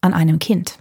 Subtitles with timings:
[0.00, 0.78] an einem Kind.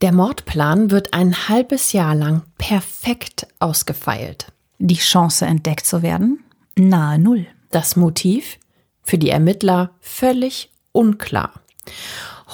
[0.00, 4.52] Der Mordplan wird ein halbes Jahr lang perfekt ausgefeilt.
[4.78, 6.44] Die Chance entdeckt zu werden?
[6.76, 7.46] Nahe Null.
[7.70, 8.58] Das Motiv?
[9.02, 11.52] Für die Ermittler völlig unklar.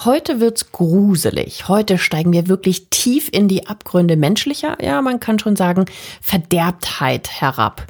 [0.03, 1.67] Heute wird's gruselig.
[1.67, 5.85] Heute steigen wir wirklich tief in die Abgründe menschlicher, ja, man kann schon sagen,
[6.21, 7.85] Verderbtheit herab.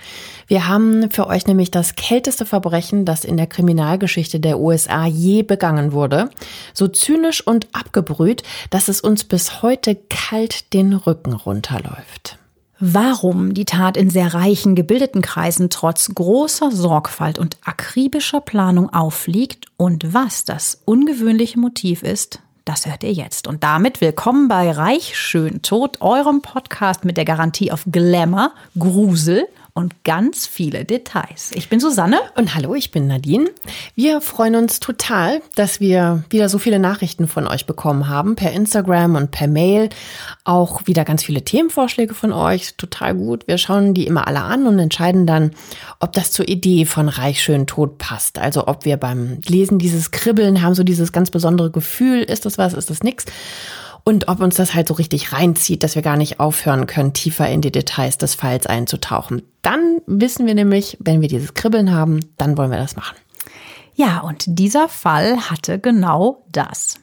[0.45, 5.43] Wir haben für euch nämlich das kälteste Verbrechen, das in der Kriminalgeschichte der USA je
[5.43, 6.29] begangen wurde.
[6.73, 12.40] So zynisch und abgebrüht, dass es uns bis heute kalt den Rücken runterläuft.
[12.83, 19.67] Warum die Tat in sehr reichen, gebildeten Kreisen trotz großer Sorgfalt und akribischer Planung auffliegt
[19.77, 23.45] und was das ungewöhnliche Motiv ist, das hört ihr jetzt.
[23.45, 29.47] Und damit willkommen bei Reich Schön Tot, eurem Podcast mit der Garantie auf Glamour, Grusel
[29.73, 31.51] und ganz viele Details.
[31.53, 32.19] Ich bin Susanne.
[32.35, 33.49] Und hallo, ich bin Nadine.
[33.95, 38.51] Wir freuen uns total, dass wir wieder so viele Nachrichten von euch bekommen haben, per
[38.51, 39.89] Instagram und per Mail.
[40.43, 42.75] Auch wieder ganz viele Themenvorschläge von euch.
[42.75, 43.47] Total gut.
[43.47, 45.51] Wir schauen die immer alle an und entscheiden dann,
[45.99, 48.39] ob das zur Idee von Reich schön tot passt.
[48.39, 52.57] Also ob wir beim Lesen dieses Kribbeln haben, so dieses ganz besondere Gefühl, ist das
[52.57, 53.25] was, ist das nix?
[54.03, 57.47] Und ob uns das halt so richtig reinzieht, dass wir gar nicht aufhören können, tiefer
[57.49, 59.43] in die Details des Falls einzutauchen.
[59.61, 63.17] Dann wissen wir nämlich, wenn wir dieses Kribbeln haben, dann wollen wir das machen.
[63.93, 66.95] Ja, und dieser Fall hatte genau das.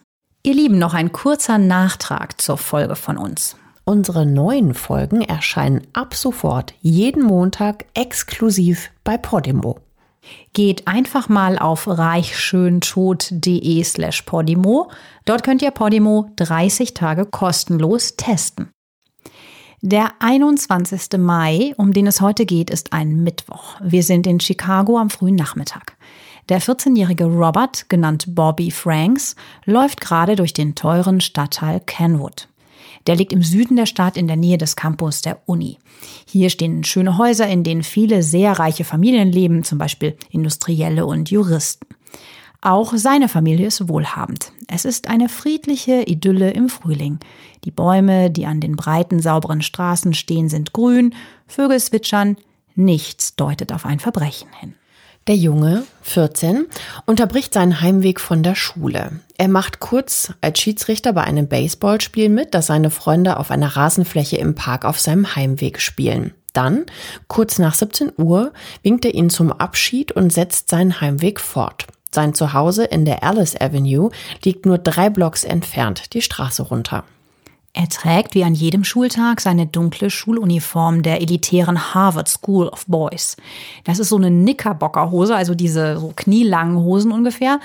[0.42, 3.56] Ihr Lieben, noch ein kurzer Nachtrag zur Folge von uns.
[3.84, 9.78] Unsere neuen Folgen erscheinen ab sofort jeden Montag exklusiv bei Podimo.
[10.52, 14.90] Geht einfach mal auf reichschöntod.de slash Podimo.
[15.24, 18.70] Dort könnt ihr Podimo 30 Tage kostenlos testen.
[19.80, 21.18] Der 21.
[21.18, 23.76] Mai, um den es heute geht, ist ein Mittwoch.
[23.80, 25.96] Wir sind in Chicago am frühen Nachmittag.
[26.48, 29.36] Der 14-jährige Robert, genannt Bobby Franks,
[29.66, 32.47] läuft gerade durch den teuren Stadtteil Kenwood.
[33.08, 35.78] Der liegt im Süden der Stadt in der Nähe des Campus der Uni.
[36.26, 41.30] Hier stehen schöne Häuser, in denen viele sehr reiche Familien leben, zum Beispiel Industrielle und
[41.30, 41.86] Juristen.
[42.60, 44.52] Auch seine Familie ist wohlhabend.
[44.66, 47.18] Es ist eine friedliche Idylle im Frühling.
[47.64, 51.14] Die Bäume, die an den breiten, sauberen Straßen stehen, sind grün,
[51.46, 52.36] Vögel zwitschern,
[52.74, 54.74] nichts deutet auf ein Verbrechen hin.
[55.28, 56.64] Der Junge, 14,
[57.04, 59.20] unterbricht seinen Heimweg von der Schule.
[59.36, 64.38] Er macht kurz als Schiedsrichter bei einem Baseballspiel mit, das seine Freunde auf einer Rasenfläche
[64.38, 66.32] im Park auf seinem Heimweg spielen.
[66.54, 66.86] Dann,
[67.26, 71.86] kurz nach 17 Uhr, winkt er ihn zum Abschied und setzt seinen Heimweg fort.
[72.10, 74.10] Sein Zuhause in der Alice Avenue
[74.42, 77.04] liegt nur drei Blocks entfernt, die Straße runter.
[77.78, 83.36] Er trägt wie an jedem Schultag seine dunkle Schuluniform der elitären Harvard School of Boys.
[83.84, 87.60] Das ist so eine Knickerbockerhose, also diese so knielangen Hosen ungefähr.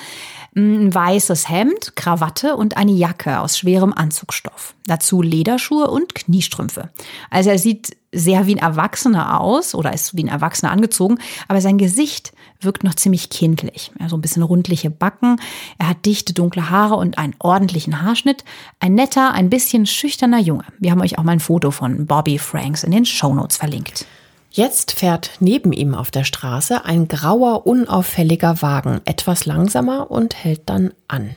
[0.56, 4.76] Ein weißes Hemd, Krawatte und eine Jacke aus schwerem Anzugstoff.
[4.86, 6.92] Dazu Lederschuhe und Kniestrümpfe.
[7.32, 11.60] Also er sieht sehr wie ein Erwachsener aus oder ist wie ein Erwachsener angezogen, aber
[11.60, 12.34] sein Gesicht
[12.66, 13.92] wirkt noch ziemlich kindlich.
[14.00, 15.38] Ja, so ein bisschen rundliche Backen,
[15.78, 18.44] er hat dichte dunkle Haare und einen ordentlichen Haarschnitt.
[18.80, 20.66] Ein netter, ein bisschen schüchterner Junge.
[20.80, 24.06] Wir haben euch auch mal ein Foto von Bobby Franks in den Shownotes verlinkt.
[24.52, 30.70] Jetzt fährt neben ihm auf der Straße ein grauer, unauffälliger Wagen etwas langsamer und hält
[30.70, 31.36] dann an.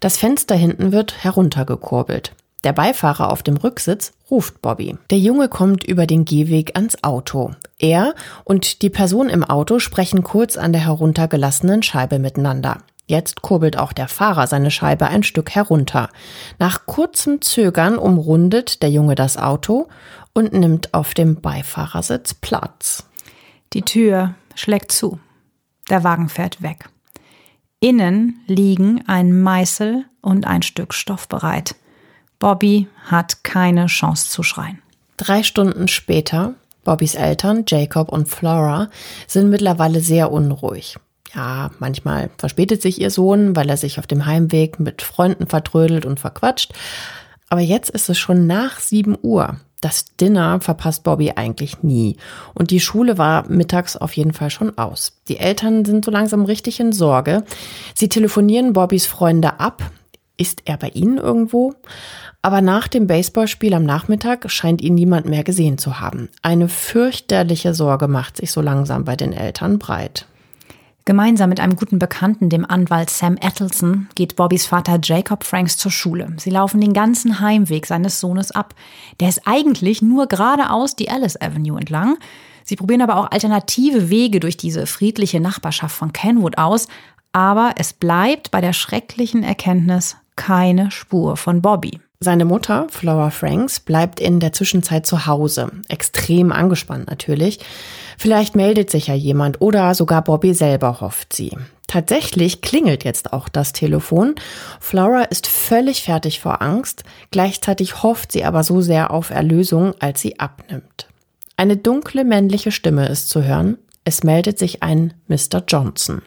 [0.00, 2.32] Das Fenster hinten wird heruntergekurbelt.
[2.64, 4.96] Der Beifahrer auf dem Rücksitz ruft Bobby.
[5.10, 7.52] Der Junge kommt über den Gehweg ans Auto.
[7.78, 8.14] Er
[8.44, 12.78] und die Person im Auto sprechen kurz an der heruntergelassenen Scheibe miteinander.
[13.06, 16.10] Jetzt kurbelt auch der Fahrer seine Scheibe ein Stück herunter.
[16.58, 19.88] Nach kurzem Zögern umrundet der Junge das Auto
[20.32, 23.08] und nimmt auf dem Beifahrersitz Platz.
[23.72, 25.18] Die Tür schlägt zu.
[25.88, 26.88] Der Wagen fährt weg.
[27.80, 31.74] Innen liegen ein Meißel und ein Stück Stoff bereit.
[32.40, 34.80] Bobby hat keine Chance zu schreien.
[35.18, 36.54] Drei Stunden später,
[36.84, 38.88] Bobbys Eltern, Jacob und Flora,
[39.26, 40.96] sind mittlerweile sehr unruhig.
[41.34, 46.06] Ja, manchmal verspätet sich ihr Sohn, weil er sich auf dem Heimweg mit Freunden vertrödelt
[46.06, 46.72] und verquatscht.
[47.50, 49.56] Aber jetzt ist es schon nach 7 Uhr.
[49.82, 52.16] Das Dinner verpasst Bobby eigentlich nie.
[52.54, 55.12] Und die Schule war mittags auf jeden Fall schon aus.
[55.28, 57.44] Die Eltern sind so langsam richtig in Sorge.
[57.94, 59.82] Sie telefonieren Bobbys Freunde ab.
[60.40, 61.74] Ist er bei ihnen irgendwo?
[62.40, 66.30] Aber nach dem Baseballspiel am Nachmittag scheint ihn niemand mehr gesehen zu haben.
[66.40, 70.24] Eine fürchterliche Sorge macht sich so langsam bei den Eltern breit.
[71.04, 75.90] Gemeinsam mit einem guten Bekannten, dem Anwalt Sam Ettelson, geht Bobbys Vater Jacob Franks zur
[75.90, 76.32] Schule.
[76.38, 78.74] Sie laufen den ganzen Heimweg seines Sohnes ab.
[79.20, 82.16] Der ist eigentlich nur geradeaus die Alice Avenue entlang.
[82.64, 86.88] Sie probieren aber auch alternative Wege durch diese friedliche Nachbarschaft von Kenwood aus.
[87.32, 92.00] Aber es bleibt bei der schrecklichen Erkenntnis keine Spur von Bobby.
[92.18, 95.70] Seine Mutter, Flora Franks, bleibt in der Zwischenzeit zu Hause.
[95.88, 97.60] Extrem angespannt natürlich.
[98.16, 101.58] Vielleicht meldet sich ja jemand oder sogar Bobby selber hofft sie.
[101.86, 104.34] Tatsächlich klingelt jetzt auch das Telefon.
[104.80, 107.04] Flora ist völlig fertig vor Angst.
[107.30, 111.06] Gleichzeitig hofft sie aber so sehr auf Erlösung, als sie abnimmt.
[111.58, 113.76] Eine dunkle männliche Stimme ist zu hören.
[114.06, 115.62] Es meldet sich ein Mr.
[115.68, 116.22] Johnson.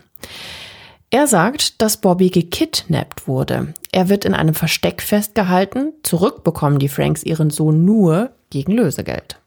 [1.14, 3.76] Er sagt, dass Bobby gekidnappt wurde.
[3.92, 5.94] Er wird in einem Versteck festgehalten.
[6.02, 9.40] Zurückbekommen die Franks ihren Sohn nur gegen Lösegeld.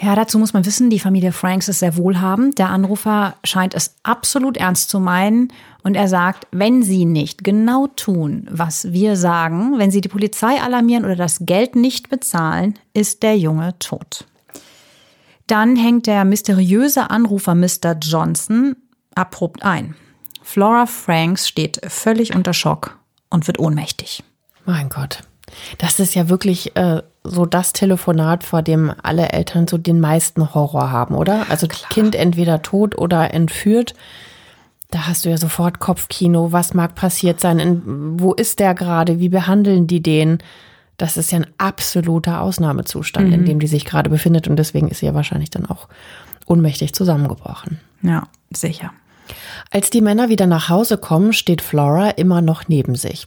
[0.00, 2.60] Ja, dazu muss man wissen, die Familie Franks ist sehr wohlhabend.
[2.60, 5.52] Der Anrufer scheint es absolut ernst zu meinen
[5.82, 10.60] und er sagt, wenn Sie nicht genau tun, was wir sagen, wenn Sie die Polizei
[10.60, 14.28] alarmieren oder das Geld nicht bezahlen, ist der Junge tot.
[15.48, 17.96] Dann hängt der mysteriöse Anrufer Mr.
[18.00, 18.76] Johnson
[19.12, 19.96] abrupt ein.
[20.46, 22.96] Flora Franks steht völlig unter Schock
[23.30, 24.22] und wird ohnmächtig.
[24.64, 25.24] Mein Gott.
[25.78, 30.54] Das ist ja wirklich äh, so das Telefonat, vor dem alle Eltern so den meisten
[30.54, 31.46] Horror haben, oder?
[31.50, 31.90] Also Klar.
[31.90, 33.94] Kind entweder tot oder entführt.
[34.92, 36.52] Da hast du ja sofort Kopfkino.
[36.52, 37.58] Was mag passiert sein?
[37.58, 39.18] In, wo ist der gerade?
[39.18, 40.38] Wie behandeln die den?
[40.96, 43.34] Das ist ja ein absoluter Ausnahmezustand, mhm.
[43.34, 44.46] in dem die sich gerade befindet.
[44.46, 45.88] Und deswegen ist sie ja wahrscheinlich dann auch
[46.46, 47.80] ohnmächtig zusammengebrochen.
[48.00, 48.92] Ja, sicher.
[49.70, 53.24] Als die Männer wieder nach Hause kommen, steht Flora immer noch neben sich.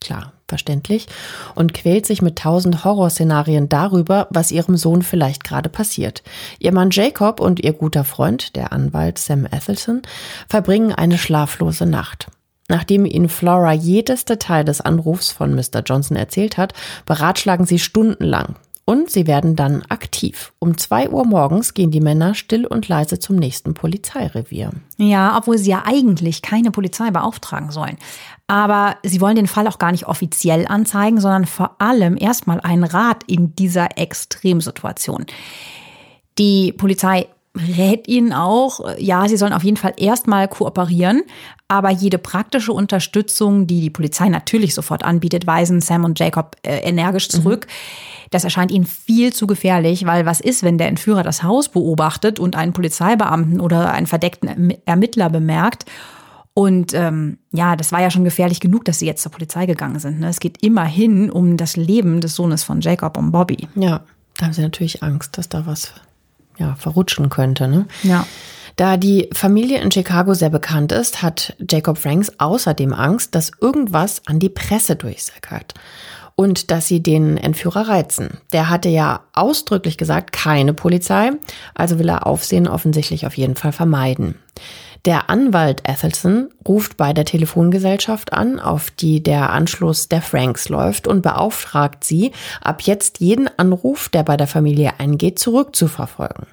[0.00, 1.06] Klar, verständlich,
[1.54, 6.22] und quält sich mit tausend Horrorszenarien darüber, was ihrem Sohn vielleicht gerade passiert.
[6.58, 10.02] Ihr Mann Jacob und ihr guter Freund, der Anwalt Sam Ethelson,
[10.48, 12.28] verbringen eine schlaflose Nacht.
[12.68, 15.82] Nachdem ihnen Flora jedes Detail des Anrufs von Mr.
[15.84, 16.72] Johnson erzählt hat,
[17.04, 18.54] beratschlagen sie stundenlang,
[18.90, 20.52] und sie werden dann aktiv.
[20.58, 24.72] Um zwei Uhr morgens gehen die Männer still und leise zum nächsten Polizeirevier.
[24.96, 27.98] Ja, obwohl sie ja eigentlich keine Polizei beauftragen sollen.
[28.48, 32.82] Aber sie wollen den Fall auch gar nicht offiziell anzeigen, sondern vor allem erstmal einen
[32.82, 35.24] Rat in dieser Extremsituation.
[36.36, 41.22] Die Polizei rät ihnen auch, ja, sie sollen auf jeden Fall erstmal kooperieren,
[41.66, 46.78] aber jede praktische Unterstützung, die die Polizei natürlich sofort anbietet, weisen Sam und Jacob äh,
[46.78, 47.66] energisch zurück.
[47.66, 48.26] Mhm.
[48.30, 52.38] Das erscheint ihnen viel zu gefährlich, weil was ist, wenn der Entführer das Haus beobachtet
[52.38, 55.86] und einen Polizeibeamten oder einen verdeckten Ermittler bemerkt?
[56.54, 59.98] Und ähm, ja, das war ja schon gefährlich genug, dass sie jetzt zur Polizei gegangen
[59.98, 60.20] sind.
[60.20, 60.28] Ne?
[60.28, 63.68] Es geht immerhin um das Leben des Sohnes von Jacob und Bobby.
[63.74, 64.02] Ja,
[64.36, 65.92] da haben sie natürlich Angst, dass da was
[66.60, 67.66] ja, verrutschen könnte.
[67.66, 67.86] Ne?
[68.04, 68.26] Ja.
[68.76, 74.22] Da die Familie in Chicago sehr bekannt ist, hat Jacob Franks außerdem Angst, dass irgendwas
[74.26, 75.74] an die Presse durchsickert
[76.36, 78.38] und dass sie den Entführer reizen.
[78.52, 81.32] Der hatte ja ausdrücklich gesagt, keine Polizei,
[81.74, 84.36] also will er Aufsehen offensichtlich auf jeden Fall vermeiden.
[85.06, 91.06] Der Anwalt Ethelson ruft bei der Telefongesellschaft an, auf die der Anschluss der Franks läuft
[91.06, 96.46] und beauftragt sie, ab jetzt jeden Anruf, der bei der Familie eingeht, zurückzuverfolgen.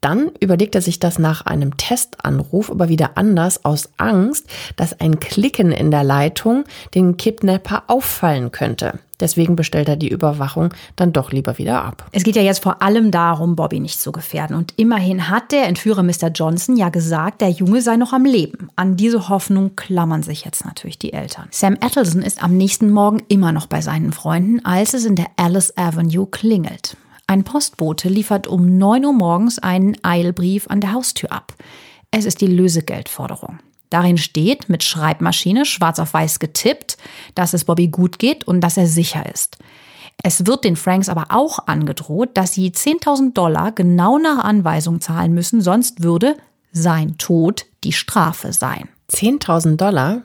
[0.00, 5.18] Dann überlegt er sich das nach einem Testanruf aber wieder anders aus Angst, dass ein
[5.18, 6.64] Klicken in der Leitung
[6.94, 9.00] den Kidnapper auffallen könnte.
[9.20, 12.06] Deswegen bestellt er die Überwachung dann doch lieber wieder ab.
[12.12, 14.56] Es geht ja jetzt vor allem darum, Bobby nicht zu gefährden.
[14.56, 16.28] Und immerhin hat der Entführer Mr.
[16.32, 18.68] Johnson ja gesagt, der Junge sei noch am Leben.
[18.76, 21.48] An diese Hoffnung klammern sich jetzt natürlich die Eltern.
[21.50, 25.26] Sam Ettelson ist am nächsten Morgen immer noch bei seinen Freunden, als es in der
[25.36, 26.96] Alice Avenue klingelt.
[27.30, 31.52] Ein Postbote liefert um 9 Uhr morgens einen Eilbrief an der Haustür ab.
[32.10, 33.58] Es ist die Lösegeldforderung.
[33.90, 36.96] Darin steht mit Schreibmaschine schwarz auf weiß getippt,
[37.34, 39.58] dass es Bobby gut geht und dass er sicher ist.
[40.22, 45.34] Es wird den Franks aber auch angedroht, dass sie 10.000 Dollar genau nach Anweisung zahlen
[45.34, 46.34] müssen, sonst würde
[46.72, 48.88] sein Tod die Strafe sein.
[49.12, 50.22] 10.000 Dollar?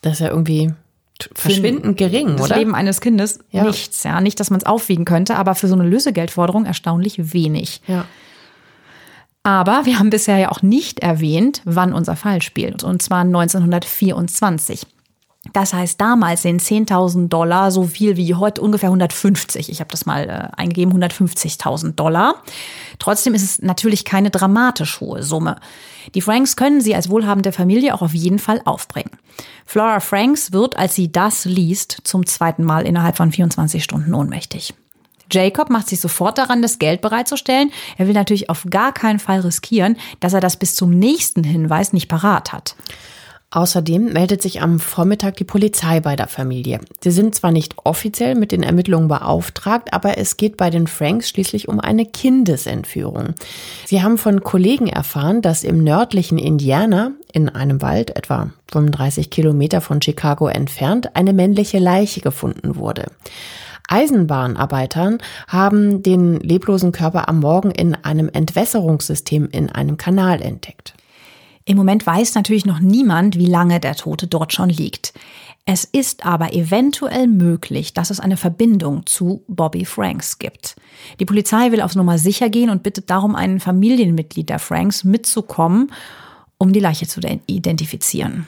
[0.00, 0.72] Das ist ja irgendwie
[1.34, 2.48] verschwindend gering, das oder?
[2.48, 3.64] Das Leben eines Kindes ja.
[3.64, 7.80] nichts, ja, nicht, dass man es aufwiegen könnte, aber für so eine Lösegeldforderung erstaunlich wenig.
[7.86, 8.04] Ja.
[9.42, 12.84] Aber wir haben bisher ja auch nicht erwähnt, wann unser Fall spielt.
[12.84, 14.86] Und zwar 1924.
[15.52, 19.70] Das heißt, damals sind 10.000 Dollar so viel wie heute ungefähr 150.
[19.70, 22.36] Ich habe das mal äh, eingegeben, 150.000 Dollar.
[22.98, 25.56] Trotzdem ist es natürlich keine dramatisch hohe Summe.
[26.14, 29.10] Die Franks können sie als wohlhabende Familie auch auf jeden Fall aufbringen.
[29.64, 34.74] Flora Franks wird, als sie das liest, zum zweiten Mal innerhalb von 24 Stunden ohnmächtig.
[35.30, 37.70] Jacob macht sich sofort daran, das Geld bereitzustellen.
[37.98, 41.92] Er will natürlich auf gar keinen Fall riskieren, dass er das bis zum nächsten Hinweis
[41.92, 42.76] nicht parat hat.
[43.50, 46.80] Außerdem meldet sich am Vormittag die Polizei bei der Familie.
[47.00, 51.30] Sie sind zwar nicht offiziell mit den Ermittlungen beauftragt, aber es geht bei den Franks
[51.30, 53.34] schließlich um eine Kindesentführung.
[53.86, 59.80] Sie haben von Kollegen erfahren, dass im nördlichen Indiana, in einem Wald etwa 35 Kilometer
[59.80, 63.06] von Chicago entfernt, eine männliche Leiche gefunden wurde.
[63.88, 70.92] Eisenbahnarbeitern haben den leblosen Körper am Morgen in einem Entwässerungssystem in einem Kanal entdeckt.
[71.68, 75.12] Im Moment weiß natürlich noch niemand, wie lange der Tote dort schon liegt.
[75.66, 80.76] Es ist aber eventuell möglich, dass es eine Verbindung zu Bobby Franks gibt.
[81.20, 85.92] Die Polizei will aufs Nummer sicher gehen und bittet darum, ein Familienmitglied der Franks mitzukommen,
[86.56, 88.46] um die Leiche zu identifizieren.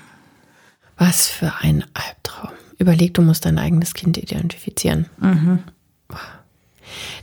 [0.97, 2.53] Was für ein Albtraum.
[2.79, 5.11] Überleg, du musst dein eigenes Kind identifizieren.
[5.19, 5.59] Mhm.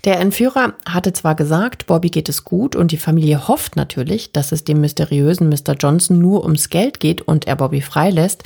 [0.05, 4.51] Der Entführer hatte zwar gesagt, Bobby geht es gut und die Familie hofft natürlich, dass
[4.51, 5.73] es dem mysteriösen Mr.
[5.79, 8.43] Johnson nur ums Geld geht und er Bobby freilässt,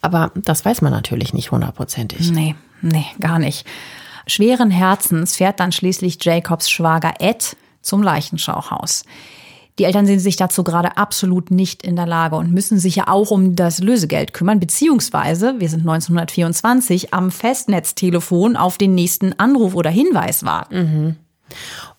[0.00, 2.30] aber das weiß man natürlich nicht hundertprozentig.
[2.30, 3.66] Nee, nee, gar nicht.
[4.26, 9.04] Schweren Herzens fährt dann schließlich Jacobs Schwager Ed zum Leichenschauhaus.
[9.78, 13.08] Die Eltern sind sich dazu gerade absolut nicht in der Lage und müssen sich ja
[13.08, 19.74] auch um das Lösegeld kümmern, beziehungsweise, wir sind 1924, am Festnetztelefon auf den nächsten Anruf
[19.74, 20.76] oder Hinweis warten.
[20.76, 21.16] Mhm.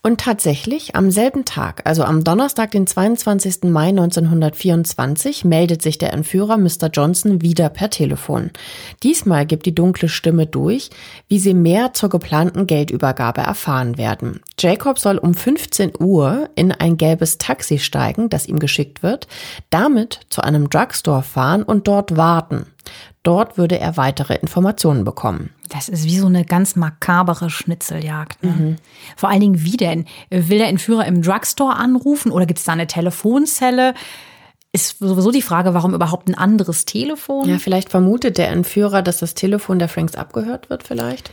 [0.06, 3.72] Und tatsächlich, am selben Tag, also am Donnerstag, den 22.
[3.72, 6.90] Mai 1924, meldet sich der Entführer Mr.
[6.92, 8.52] Johnson wieder per Telefon.
[9.02, 10.90] Diesmal gibt die dunkle Stimme durch,
[11.30, 14.42] wie sie mehr zur geplanten Geldübergabe erfahren werden.
[14.60, 19.30] Jacob soll um 15 Uhr in ein gelbes Taxi steigen, das ihm geschickt wird,
[19.70, 22.66] damit zu einem Drugstore fahren und dort warten.
[23.24, 25.52] Dort würde er weitere Informationen bekommen.
[25.70, 28.44] Das ist wie so eine ganz makabere Schnitzeljagd.
[28.44, 28.52] Ne?
[28.52, 28.76] Mhm.
[29.16, 30.06] Vor allen Dingen, wie denn?
[30.30, 33.94] Will der Entführer im Drugstore anrufen oder gibt es da eine Telefonzelle?
[34.74, 37.48] Ist sowieso die Frage, warum überhaupt ein anderes Telefon?
[37.48, 41.32] Ja, vielleicht vermutet der Entführer, dass das Telefon der Franks abgehört wird, vielleicht.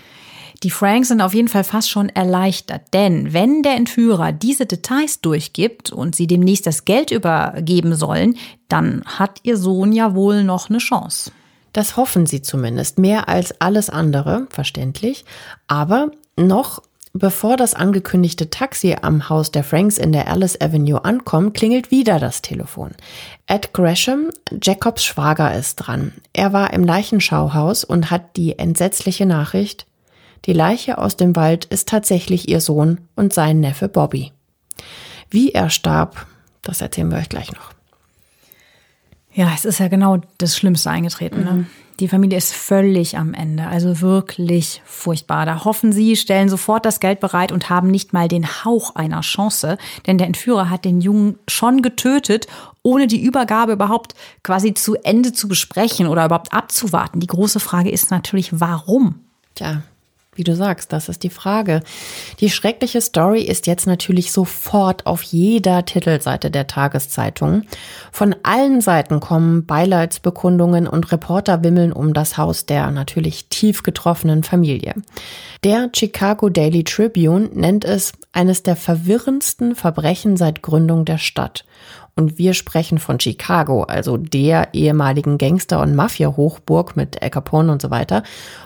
[0.62, 5.22] Die Franks sind auf jeden Fall fast schon erleichtert, denn wenn der Entführer diese Details
[5.22, 8.36] durchgibt und sie demnächst das Geld übergeben sollen,
[8.68, 11.32] dann hat ihr Sohn ja wohl noch eine Chance.
[11.72, 15.24] Das hoffen sie zumindest, mehr als alles andere, verständlich.
[15.68, 21.54] Aber noch bevor das angekündigte Taxi am Haus der Franks in der Alice Avenue ankommt,
[21.54, 22.92] klingelt wieder das Telefon.
[23.46, 24.30] Ed Gresham,
[24.62, 26.12] Jacobs Schwager, ist dran.
[26.32, 29.86] Er war im Leichenschauhaus und hat die entsetzliche Nachricht,
[30.46, 34.32] die Leiche aus dem Wald ist tatsächlich ihr Sohn und sein Neffe Bobby.
[35.28, 36.26] Wie er starb,
[36.62, 37.72] das erzählen wir euch gleich noch.
[39.32, 41.44] Ja, es ist ja genau das Schlimmste eingetreten.
[41.44, 41.52] Ne?
[41.52, 41.66] Mhm.
[42.00, 45.44] Die Familie ist völlig am Ende, also wirklich furchtbar.
[45.44, 49.20] Da hoffen sie, stellen sofort das Geld bereit und haben nicht mal den Hauch einer
[49.20, 52.46] Chance, denn der Entführer hat den Jungen schon getötet,
[52.82, 57.20] ohne die Übergabe überhaupt quasi zu Ende zu besprechen oder überhaupt abzuwarten.
[57.20, 59.20] Die große Frage ist natürlich, warum?
[59.54, 59.82] Tja,
[60.34, 61.82] wie du sagst, das ist die Frage.
[62.38, 67.64] Die schreckliche Story ist jetzt natürlich sofort auf jeder Titelseite der Tageszeitung.
[68.12, 74.44] Von allen Seiten kommen Beileidsbekundungen und Reporter wimmeln um das Haus der natürlich tief getroffenen
[74.44, 74.94] Familie.
[75.64, 81.64] Der Chicago Daily Tribune nennt es eines der verwirrendsten Verbrechen seit Gründung der Stadt.
[82.20, 87.80] Und wir sprechen von Chicago, also der ehemaligen Gangster- und Mafia-Hochburg mit Al Capone und
[87.80, 88.24] so weiter,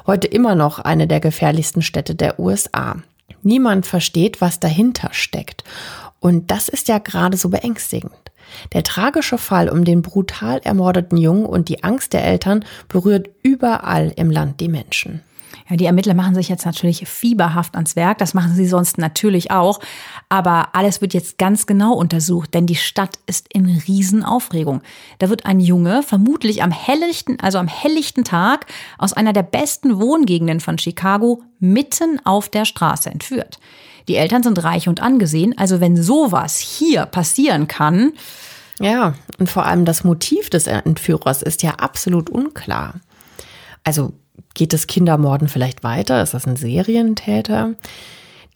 [0.08, 2.96] heute immer noch eine der gefährlichsten Städte der USA.
[3.42, 5.62] Niemand versteht, was dahinter steckt.
[6.18, 8.32] Und das ist ja gerade so beängstigend.
[8.72, 14.12] Der tragische Fall um den brutal ermordeten Jungen und die Angst der Eltern berührt überall
[14.16, 15.22] im Land die Menschen.
[15.68, 18.18] Ja, die Ermittler machen sich jetzt natürlich fieberhaft ans Werk.
[18.18, 19.80] Das machen sie sonst natürlich auch.
[20.28, 24.82] Aber alles wird jetzt ganz genau untersucht, denn die Stadt ist in Riesenaufregung.
[25.18, 28.66] Da wird ein Junge vermutlich am helllichten, also am helllichten Tag
[28.98, 33.58] aus einer der besten Wohngegenden von Chicago mitten auf der Straße entführt.
[34.06, 38.12] Die Eltern sind reich und angesehen, also wenn sowas hier passieren kann,
[38.80, 42.94] ja, und vor allem das Motiv des Entführers ist ja absolut unklar.
[43.84, 44.14] Also
[44.54, 46.22] Geht das Kindermorden vielleicht weiter?
[46.22, 47.74] Ist das ein Serientäter?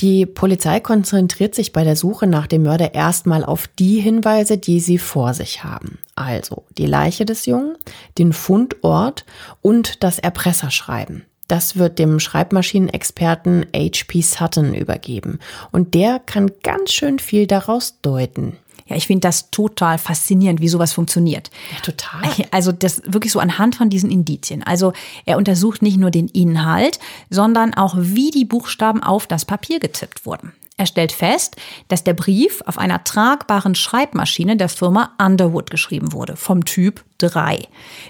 [0.01, 4.79] Die Polizei konzentriert sich bei der Suche nach dem Mörder erstmal auf die Hinweise, die
[4.79, 5.99] sie vor sich haben.
[6.15, 7.75] Also die Leiche des Jungen,
[8.17, 9.25] den Fundort
[9.61, 11.25] und das Erpresserschreiben.
[11.49, 14.21] Das wird dem Schreibmaschinenexperten H.P.
[14.21, 15.41] Sutton übergeben.
[15.73, 18.57] Und der kann ganz schön viel daraus deuten.
[18.89, 21.51] Ja, ich finde das total faszinierend, wie sowas funktioniert.
[21.73, 22.23] Ja, total.
[22.51, 24.63] Also das wirklich so anhand von diesen Indizien.
[24.63, 24.93] Also
[25.27, 26.99] er untersucht nicht nur den Inhalt,
[27.31, 30.53] sondern auch, wie die Buchstaben auf das Papier getippt wurden.
[30.79, 31.57] Er stellt fest,
[31.89, 37.67] dass der Brief auf einer tragbaren Schreibmaschine der Firma Underwood geschrieben wurde, vom Typ 3.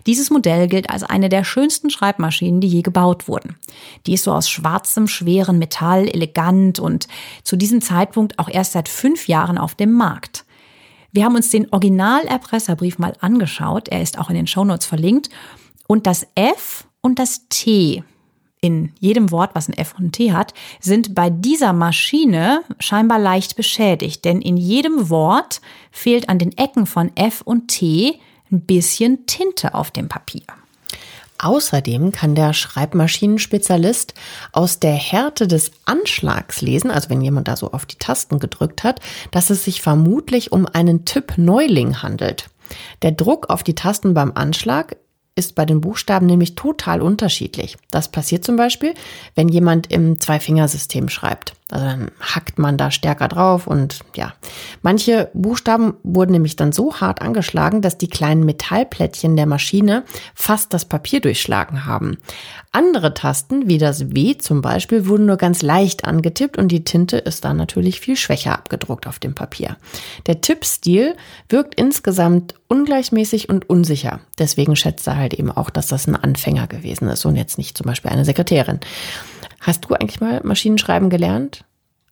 [0.07, 3.57] Dieses Modell gilt als eine der schönsten Schreibmaschinen, die je gebaut wurden.
[4.07, 7.09] Die ist so aus schwarzem, schweren Metall, elegant und
[7.43, 10.45] zu diesem Zeitpunkt auch erst seit fünf Jahren auf dem Markt.
[11.13, 13.89] Wir haben uns den Original-Erpresserbrief mal angeschaut.
[13.89, 15.31] Er ist auch in den Shownotes verlinkt.
[15.87, 18.03] Und das F und das T
[18.61, 23.19] in jedem Wort, was ein F und ein T hat, sind bei dieser Maschine scheinbar
[23.19, 24.25] leicht beschädigt.
[24.25, 25.61] Denn in jedem Wort
[25.91, 30.43] fehlt an den Ecken von F und T ein bisschen Tinte auf dem Papier.
[31.39, 34.15] Außerdem kann der Schreibmaschinenspezialist
[34.53, 38.83] aus der Härte des Anschlags lesen, also wenn jemand da so auf die Tasten gedrückt
[38.83, 42.51] hat, dass es sich vermutlich um einen Typ Neuling handelt.
[43.03, 44.97] Der Druck auf die Tasten beim Anschlag
[45.39, 47.77] ist bei den Buchstaben nämlich total unterschiedlich.
[47.91, 48.93] Das passiert zum Beispiel,
[49.37, 51.55] wenn jemand im Zwei-Fingersystem schreibt.
[51.71, 54.35] Also dann hackt man da stärker drauf und ja.
[54.83, 60.05] Manche Buchstaben wurden nämlich dann so hart angeschlagen, dass die kleinen Metallplättchen der Maschine
[60.35, 62.19] fast das Papier durchschlagen haben.
[62.73, 67.19] Andere Tasten, wie das W zum Beispiel, wurden nur ganz leicht angetippt und die Tinte
[67.19, 69.77] ist dann natürlich viel schwächer abgedruckt auf dem Papier.
[70.27, 71.17] Der Tippstil
[71.49, 74.21] wirkt insgesamt ungleichmäßig und unsicher.
[74.39, 77.77] Deswegen schätzt er halt eben auch, dass das ein Anfänger gewesen ist und jetzt nicht
[77.77, 78.81] zum Beispiel eine Sekretärin.
[79.61, 81.65] Hast du eigentlich mal Maschinenschreiben gelernt?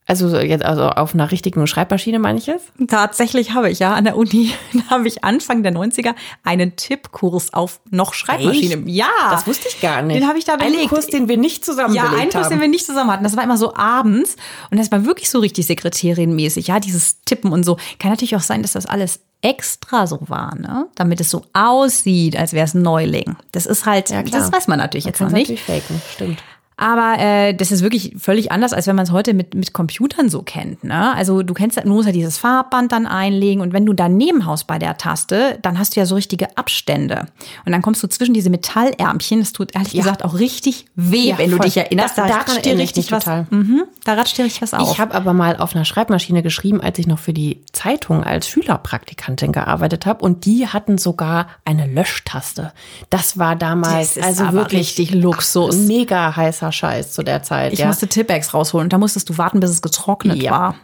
[0.09, 2.63] Also jetzt also auf einer richtigen Schreibmaschine meine ich es?
[2.87, 4.53] Tatsächlich habe ich ja an der Uni
[4.91, 8.77] habe ich Anfang der 90er einen Tippkurs auf noch Schreibmaschine.
[8.77, 8.89] Echt?
[8.89, 10.21] Ja, Das wusste ich gar nicht.
[10.21, 10.79] Den habe ich da belegt.
[10.79, 12.51] Einen Kurs, den wir nicht zusammen ja, belegt einen Kurs, haben.
[12.51, 13.25] den wir nicht zusammen hatten.
[13.25, 14.37] Das war immer so abends
[14.71, 16.69] und das war wirklich so richtig Sekretärinmäßig.
[16.69, 17.77] Ja, dieses Tippen und so.
[17.99, 20.87] Kann natürlich auch sein, dass das alles extra so war, ne?
[20.94, 23.37] Damit es so aussieht, als wäre es ein Neuling.
[23.53, 25.51] Das ist halt, Ja, das weiß man natürlich Man jetzt noch nicht.
[25.51, 26.42] natürlich faken, stimmt.
[26.79, 30.29] Aber äh, das ist wirklich völlig anders, als wenn man es heute mit, mit Computern
[30.29, 30.85] so kennt.
[30.85, 31.15] Ne?
[31.15, 34.67] Also du kennst, du musst ja dieses Farbband dann einlegen und wenn du daneben haust
[34.67, 37.27] bei der Taste, dann hast du ja so richtige Abstände.
[37.65, 39.41] Und dann kommst du zwischen diese Metallärmchen.
[39.41, 40.03] Das tut ehrlich Ja.
[40.03, 41.65] gesagt auch richtig weh, Ja, wenn du voll.
[41.65, 42.19] dich erinnerst.
[42.19, 43.25] Da- Da, ratscht dir richtig was.
[43.27, 44.93] Mhm, da ratscht dir richtig was auf.
[44.93, 48.49] Ich habe aber mal auf einer Schreibmaschine geschrieben, als ich noch für die Zeitung als
[48.49, 50.23] Schülerpraktikantin gearbeitet habe.
[50.25, 52.73] Und die hatten sogar eine Löschtaste.
[53.09, 55.77] Das war damals Das also wirklich richtig Luxus.
[55.77, 57.72] Mega heißer Scheiß zu der Zeit.
[57.72, 57.87] Ich ja.
[57.87, 60.50] musste Tippex rausholen und da musstest du warten, bis es getrocknet Ja.
[60.50, 60.74] war.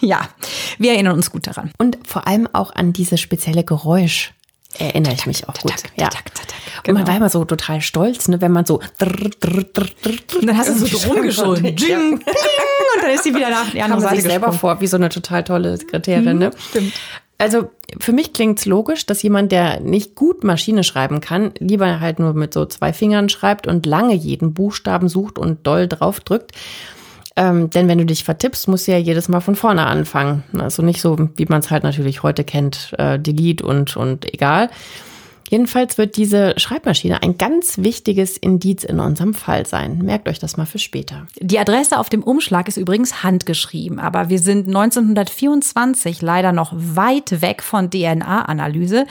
[0.00, 0.28] Ja,
[0.78, 1.70] wir erinnern uns gut daran.
[1.78, 4.32] Und vor allem auch an dieses spezielle Geräusch
[4.78, 5.72] erinnere ich mich auch gut.
[5.96, 6.08] Ja.
[6.08, 6.14] Und
[6.88, 7.06] man Genau.
[7.06, 11.64] war immer so total stolz, ne, wenn man so dann hast du so rumgeschoben.
[12.94, 15.44] Und dann ist sie wieder nach anderen man Seite selber vor wie so eine total
[15.44, 16.38] tolle Sekretärin.
[16.38, 16.50] Ne?
[16.70, 16.92] stimmt.
[17.38, 22.18] Also für mich klingt's logisch, dass jemand, der nicht gut Maschine schreiben kann, lieber halt
[22.18, 26.52] nur mit so zwei Fingern schreibt und lange jeden Buchstaben sucht und doll draufdrückt.
[27.36, 30.44] Ähm, denn wenn du dich vertippst, musst du ja jedes Mal von vorne anfangen.
[30.56, 34.70] Also nicht so, wie man es halt natürlich heute kennt, äh, Delete und, und egal.
[35.48, 39.98] Jedenfalls wird diese Schreibmaschine ein ganz wichtiges Indiz in unserem Fall sein.
[39.98, 41.26] Merkt euch das mal für später.
[41.40, 47.42] Die Adresse auf dem Umschlag ist übrigens handgeschrieben, aber wir sind 1924 leider noch weit
[47.42, 49.06] weg von DNA-Analyse.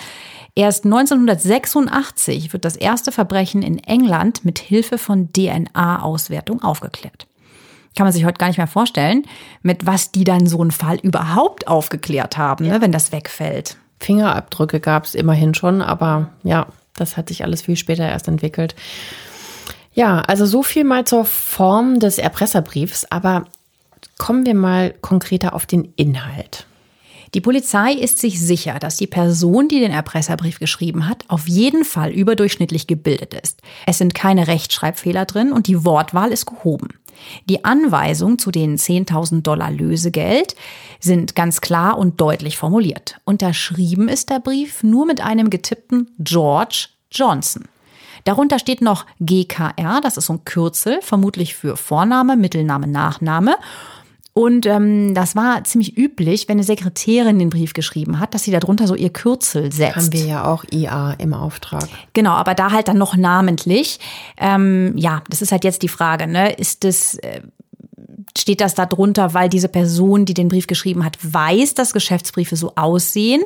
[0.56, 7.28] Erst 1986 wird das erste Verbrechen in England mit Hilfe von DNA-Auswertung aufgeklärt.
[7.96, 9.24] Kann man sich heute gar nicht mehr vorstellen,
[9.62, 13.78] mit was die dann so einen Fall überhaupt aufgeklärt haben, ne, wenn das wegfällt.
[14.04, 18.76] Fingerabdrücke gab es immerhin schon, aber ja, das hat sich alles viel später erst entwickelt.
[19.94, 23.46] Ja, also so viel mal zur Form des Erpresserbriefs, aber
[24.18, 26.66] kommen wir mal konkreter auf den Inhalt.
[27.34, 31.84] Die Polizei ist sich sicher, dass die Person, die den Erpresserbrief geschrieben hat, auf jeden
[31.84, 33.62] Fall überdurchschnittlich gebildet ist.
[33.88, 36.90] Es sind keine Rechtschreibfehler drin und die Wortwahl ist gehoben.
[37.50, 40.56] Die Anweisungen zu den 10.000 Dollar Lösegeld
[41.00, 43.20] sind ganz klar und deutlich formuliert.
[43.26, 47.66] Unterschrieben ist der Brief nur mit einem getippten George Johnson.
[48.26, 53.56] Darunter steht noch GKR, das ist so ein Kürzel, vermutlich für Vorname, Mittelname, Nachname.
[54.34, 58.52] Und ähm, das war ziemlich üblich, wenn eine Sekretärin den Brief geschrieben hat, dass sie
[58.52, 59.96] darunter so ihr Kürzel setzt.
[59.96, 61.88] Haben wir ja auch IA im Auftrag.
[62.14, 64.00] Genau, aber da halt dann noch namentlich.
[64.38, 66.52] Ähm, ja, das ist halt jetzt die Frage, ne?
[66.52, 67.42] Ist das äh,
[68.38, 72.56] steht das da drunter, weil diese Person, die den Brief geschrieben hat, weiß, dass Geschäftsbriefe
[72.56, 73.44] so aussehen?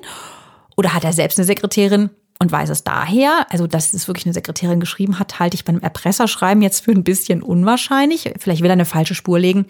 [0.77, 3.45] Oder hat er selbst eine Sekretärin und weiß es daher?
[3.49, 7.03] Also, dass es wirklich eine Sekretärin geschrieben hat, halte ich beim Erpresserschreiben jetzt für ein
[7.03, 8.31] bisschen unwahrscheinlich.
[8.39, 9.65] Vielleicht will er eine falsche Spur legen.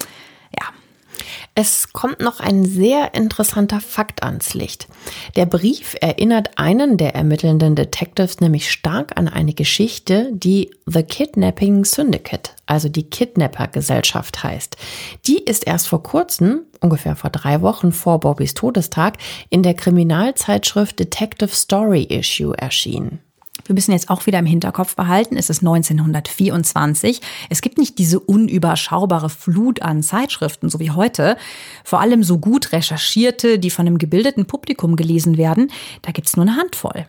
[1.60, 4.88] Es kommt noch ein sehr interessanter Fakt ans Licht.
[5.36, 11.84] Der Brief erinnert einen der ermittelnden Detectives nämlich stark an eine Geschichte, die The Kidnapping
[11.84, 14.78] Syndicate, also die Kidnapper-Gesellschaft heißt.
[15.26, 19.18] Die ist erst vor kurzem, ungefähr vor drei Wochen vor Bobbys Todestag,
[19.50, 23.24] in der Kriminalzeitschrift Detective Story Issue erschienen.
[23.68, 27.22] Wir müssen jetzt auch wieder im Hinterkopf behalten, es ist 1924.
[27.50, 31.38] Es gibt nicht diese unüberschaubare Flut an Zeitschriften, so wie heute.
[31.84, 35.72] Vor allem so gut recherchierte, die von einem gebildeten Publikum gelesen werden.
[36.02, 37.06] Da gibt's nur eine Handvoll.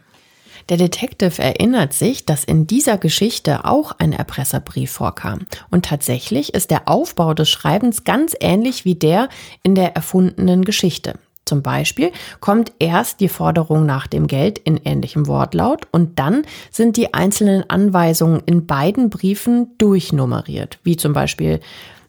[0.69, 5.47] Der Detective erinnert sich, dass in dieser Geschichte auch ein Erpresserbrief vorkam.
[5.71, 9.31] Und tatsächlich ist der Aufbau des Schreibens ganz ähnlich wie der
[9.63, 11.15] in der erfundenen Geschichte.
[11.49, 16.97] Zum Beispiel kommt erst die Forderung nach dem Geld in ähnlichem Wortlaut und dann sind
[16.97, 21.61] die einzelnen Anweisungen in beiden Briefen durchnummeriert, wie zum Beispiel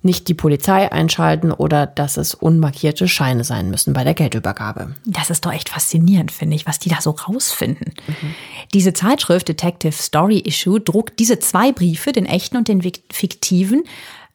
[0.01, 4.95] nicht die Polizei einschalten oder dass es unmarkierte Scheine sein müssen bei der Geldübergabe.
[5.05, 7.93] Das ist doch echt faszinierend, finde ich, was die da so rausfinden.
[8.07, 8.35] Mhm.
[8.73, 13.83] Diese Zeitschrift Detective Story Issue druckt diese zwei Briefe, den echten und den fiktiven,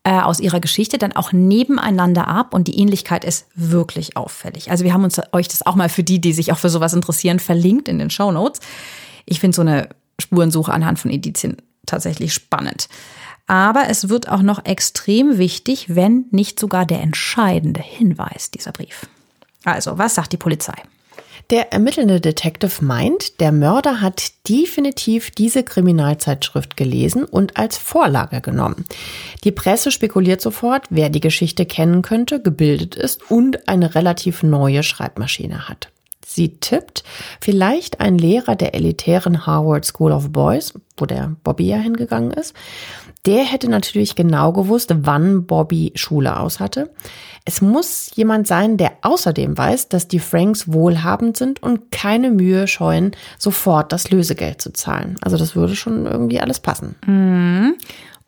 [0.04, 4.70] äh, aus ihrer Geschichte dann auch nebeneinander ab und die Ähnlichkeit ist wirklich auffällig.
[4.70, 6.92] Also wir haben uns euch das auch mal für die, die sich auch für sowas
[6.92, 8.60] interessieren, verlinkt in den Show Notes.
[9.24, 9.88] Ich finde so eine
[10.20, 12.88] Spurensuche anhand von Edizien tatsächlich spannend.
[13.46, 19.06] Aber es wird auch noch extrem wichtig, wenn nicht sogar der entscheidende Hinweis dieser Brief.
[19.64, 20.74] Also, was sagt die Polizei?
[21.50, 28.86] Der ermittelnde Detective meint, der Mörder hat definitiv diese Kriminalzeitschrift gelesen und als Vorlage genommen.
[29.44, 34.82] Die Presse spekuliert sofort, wer die Geschichte kennen könnte, gebildet ist und eine relativ neue
[34.82, 35.88] Schreibmaschine hat.
[36.26, 37.04] Sie tippt,
[37.40, 42.54] vielleicht ein Lehrer der elitären Harvard School of Boys, wo der Bobby ja hingegangen ist.
[43.26, 46.90] Der hätte natürlich genau gewusst, wann Bobby Schule aus hatte.
[47.46, 52.66] Es muss jemand sein, der außerdem weiß, dass die Franks wohlhabend sind und keine Mühe
[52.66, 55.16] scheuen, sofort das Lösegeld zu zahlen.
[55.22, 56.96] Also das würde schon irgendwie alles passen.
[57.06, 57.74] Mhm.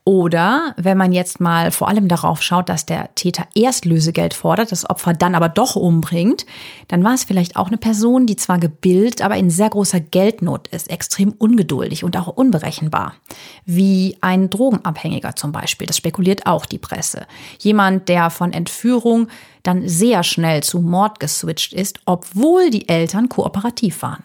[0.08, 4.70] Oder wenn man jetzt mal vor allem darauf schaut, dass der Täter erst Lösegeld fordert,
[4.70, 6.46] das Opfer dann aber doch umbringt,
[6.86, 10.68] dann war es vielleicht auch eine Person, die zwar gebildet, aber in sehr großer Geldnot
[10.68, 13.14] ist, extrem ungeduldig und auch unberechenbar.
[13.64, 17.26] Wie ein Drogenabhängiger zum Beispiel, das spekuliert auch die Presse.
[17.58, 19.26] Jemand, der von Entführung
[19.64, 24.22] dann sehr schnell zu Mord geswitcht ist, obwohl die Eltern kooperativ waren.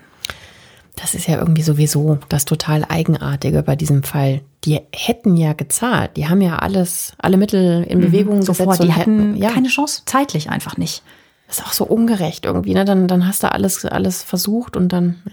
[0.95, 4.41] Das ist ja irgendwie sowieso das total Eigenartige bei diesem Fall.
[4.65, 6.17] Die hätten ja gezahlt.
[6.17, 8.04] Die haben ja alles, alle Mittel in mhm.
[8.04, 8.80] Bewegung mhm, sofort.
[8.80, 8.84] gesetzt.
[8.84, 9.51] Die hätten ja.
[9.51, 11.04] keine Chance, zeitlich einfach nicht.
[11.47, 12.73] Das ist auch so ungerecht irgendwie.
[12.73, 12.86] Ne?
[12.86, 15.21] Dann, dann hast du alles, alles versucht und dann.
[15.25, 15.32] Ja.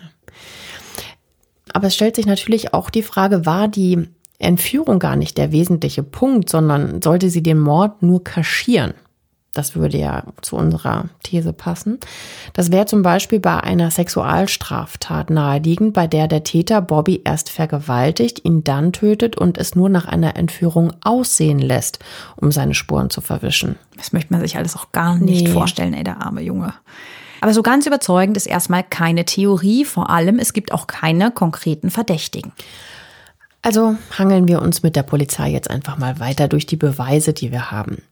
[1.74, 6.02] Aber es stellt sich natürlich auch die Frage, war die Entführung gar nicht der wesentliche
[6.02, 8.94] Punkt, sondern sollte sie den Mord nur kaschieren?
[9.54, 11.98] Das würde ja zu unserer These passen.
[12.52, 18.44] Das wäre zum Beispiel bei einer Sexualstraftat naheliegend, bei der der Täter Bobby erst vergewaltigt,
[18.44, 21.98] ihn dann tötet und es nur nach einer Entführung aussehen lässt,
[22.36, 23.76] um seine Spuren zu verwischen.
[23.96, 25.52] Das möchte man sich alles auch gar nicht nee.
[25.52, 26.74] vorstellen, ey, der arme Junge.
[27.40, 31.90] Aber so ganz überzeugend ist erstmal keine Theorie, vor allem es gibt auch keine konkreten
[31.90, 32.52] Verdächtigen.
[33.62, 37.50] Also hangeln wir uns mit der Polizei jetzt einfach mal weiter durch die Beweise, die
[37.50, 38.02] wir haben.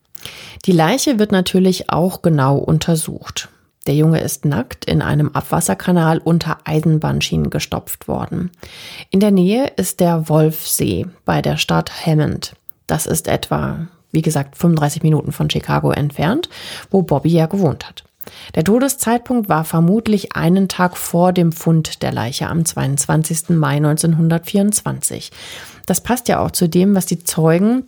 [0.65, 3.49] Die Leiche wird natürlich auch genau untersucht.
[3.87, 8.51] Der Junge ist nackt in einem Abwasserkanal unter Eisenbahnschienen gestopft worden.
[9.11, 12.55] In der Nähe ist der Wolfsee bei der Stadt Hammond.
[12.87, 16.49] Das ist etwa, wie gesagt, 35 Minuten von Chicago entfernt,
[16.91, 18.05] wo Bobby ja gewohnt hat.
[18.57, 23.51] Der Todeszeitpunkt war vermutlich einen Tag vor dem Fund der Leiche am 22.
[23.51, 25.31] Mai 1924.
[25.87, 27.85] Das passt ja auch zu dem, was die Zeugen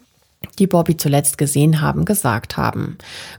[0.59, 2.98] die Bobby zuletzt gesehen haben, gesagt haben.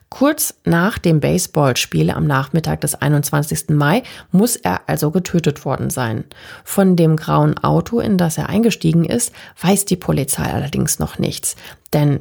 [0.10, 3.70] Kurz nach dem Baseballspiel am Nachmittag des 21.
[3.70, 6.26] Mai muss er also getötet worden sein.
[6.64, 11.56] Von dem grauen Auto, in das er eingestiegen ist, weiß die Polizei allerdings noch nichts,
[11.94, 12.20] denn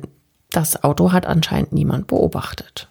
[0.50, 2.88] das Auto hat anscheinend niemand beobachtet.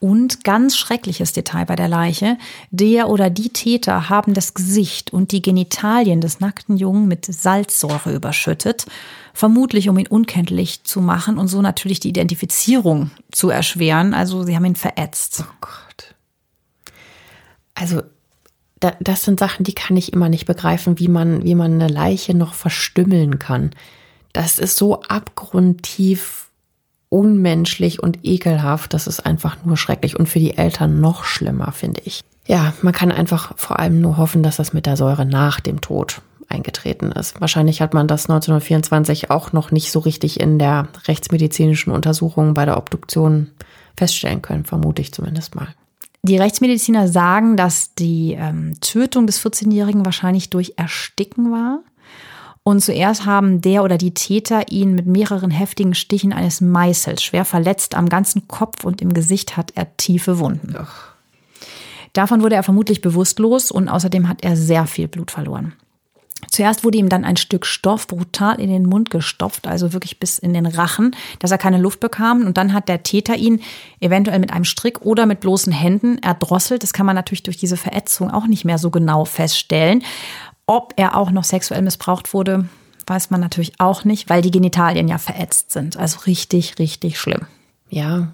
[0.00, 2.38] Und ganz schreckliches Detail bei der Leiche,
[2.70, 8.14] der oder die Täter haben das Gesicht und die Genitalien des nackten Jungen mit Salzsäure
[8.14, 8.86] überschüttet,
[9.34, 14.14] vermutlich um ihn unkenntlich zu machen und so natürlich die Identifizierung zu erschweren.
[14.14, 15.42] Also sie haben ihn verätzt.
[15.42, 16.14] Oh Gott.
[17.74, 18.02] Also
[18.80, 22.34] das sind Sachen, die kann ich immer nicht begreifen, wie man, wie man eine Leiche
[22.34, 23.70] noch verstümmeln kann.
[24.32, 26.47] Das ist so abgrundtief
[27.08, 28.94] unmenschlich und ekelhaft.
[28.94, 32.22] Das ist einfach nur schrecklich und für die Eltern noch schlimmer, finde ich.
[32.46, 35.80] Ja, man kann einfach vor allem nur hoffen, dass das mit der Säure nach dem
[35.80, 37.40] Tod eingetreten ist.
[37.40, 42.64] Wahrscheinlich hat man das 1924 auch noch nicht so richtig in der rechtsmedizinischen Untersuchung bei
[42.64, 43.48] der Obduktion
[43.96, 45.68] feststellen können, vermute ich zumindest mal.
[46.22, 51.80] Die Rechtsmediziner sagen, dass die ähm, Tötung des 14-Jährigen wahrscheinlich durch Ersticken war.
[52.68, 57.46] Und zuerst haben der oder die Täter ihn mit mehreren heftigen Stichen eines Meißels schwer
[57.46, 57.94] verletzt.
[57.94, 60.74] Am ganzen Kopf und im Gesicht hat er tiefe Wunden.
[60.78, 61.14] Ach.
[62.12, 65.72] Davon wurde er vermutlich bewusstlos und außerdem hat er sehr viel Blut verloren.
[66.50, 70.38] Zuerst wurde ihm dann ein Stück Stoff brutal in den Mund gestopft, also wirklich bis
[70.38, 72.42] in den Rachen, dass er keine Luft bekam.
[72.44, 73.60] Und dann hat der Täter ihn
[74.00, 76.82] eventuell mit einem Strick oder mit bloßen Händen erdrosselt.
[76.82, 80.02] Das kann man natürlich durch diese Verätzung auch nicht mehr so genau feststellen.
[80.68, 82.66] Ob er auch noch sexuell missbraucht wurde,
[83.06, 85.96] weiß man natürlich auch nicht, weil die Genitalien ja verätzt sind.
[85.96, 87.46] Also richtig, richtig schlimm.
[87.88, 88.28] Ja,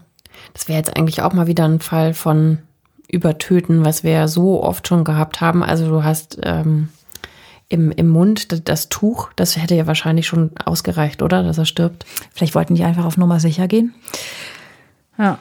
[0.52, 2.58] das wäre jetzt eigentlich auch mal wieder ein Fall von
[3.06, 5.62] Übertöten, was wir ja so oft schon gehabt haben.
[5.62, 6.88] Also du hast ähm,
[7.68, 11.44] im, im Mund das Tuch, das hätte ja wahrscheinlich schon ausgereicht, oder?
[11.44, 12.04] Dass er stirbt.
[12.32, 13.94] Vielleicht wollten die einfach auf Nummer sicher gehen.
[15.18, 15.38] Ja.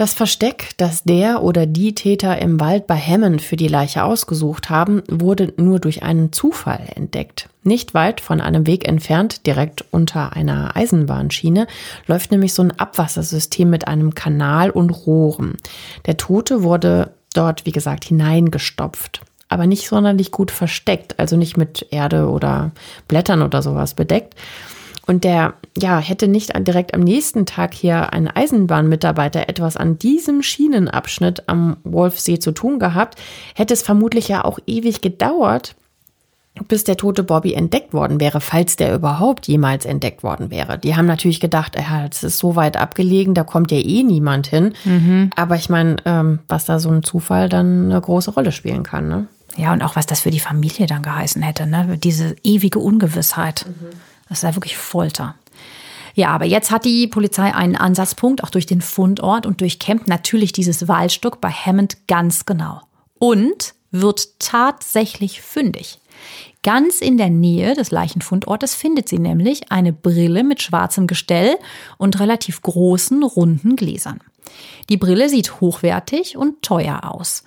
[0.00, 4.70] Das Versteck, das der oder die Täter im Wald bei Hammond für die Leiche ausgesucht
[4.70, 7.50] haben, wurde nur durch einen Zufall entdeckt.
[7.64, 11.66] Nicht weit von einem Weg entfernt, direkt unter einer Eisenbahnschiene,
[12.06, 15.58] läuft nämlich so ein Abwassersystem mit einem Kanal und Rohren.
[16.06, 21.88] Der Tote wurde dort, wie gesagt, hineingestopft aber nicht sonderlich gut versteckt, also nicht mit
[21.90, 22.70] Erde oder
[23.08, 24.36] Blättern oder sowas bedeckt.
[25.10, 30.40] Und der, ja, hätte nicht direkt am nächsten Tag hier ein Eisenbahnmitarbeiter etwas an diesem
[30.40, 33.18] Schienenabschnitt am Wolfsee zu tun gehabt,
[33.56, 35.74] hätte es vermutlich ja auch ewig gedauert,
[36.68, 40.78] bis der tote Bobby entdeckt worden wäre, falls der überhaupt jemals entdeckt worden wäre.
[40.78, 44.46] Die haben natürlich gedacht, ja, es ist so weit abgelegen, da kommt ja eh niemand
[44.46, 44.74] hin.
[44.84, 45.30] Mhm.
[45.34, 49.08] Aber ich meine, ähm, was da so ein Zufall dann eine große Rolle spielen kann,
[49.08, 49.26] ne?
[49.56, 51.98] Ja, und auch was das für die Familie dann geheißen hätte, ne?
[51.98, 53.66] Diese ewige Ungewissheit.
[53.66, 54.09] Mhm.
[54.30, 55.34] Das ist wirklich Folter.
[56.14, 60.52] Ja, aber jetzt hat die Polizei einen Ansatzpunkt, auch durch den Fundort und durchkämmt natürlich
[60.52, 62.80] dieses Waldstück bei Hammond ganz genau.
[63.18, 65.98] Und wird tatsächlich fündig.
[66.62, 71.56] Ganz in der Nähe des Leichenfundortes findet sie nämlich eine Brille mit schwarzem Gestell
[71.98, 74.20] und relativ großen, runden Gläsern.
[74.88, 77.44] Die Brille sieht hochwertig und teuer aus.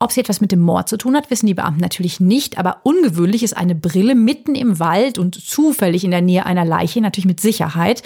[0.00, 2.80] Ob sie etwas mit dem Mord zu tun hat, wissen die Beamten natürlich nicht, aber
[2.82, 7.26] ungewöhnlich ist eine Brille mitten im Wald und zufällig in der Nähe einer Leiche natürlich
[7.26, 8.02] mit Sicherheit.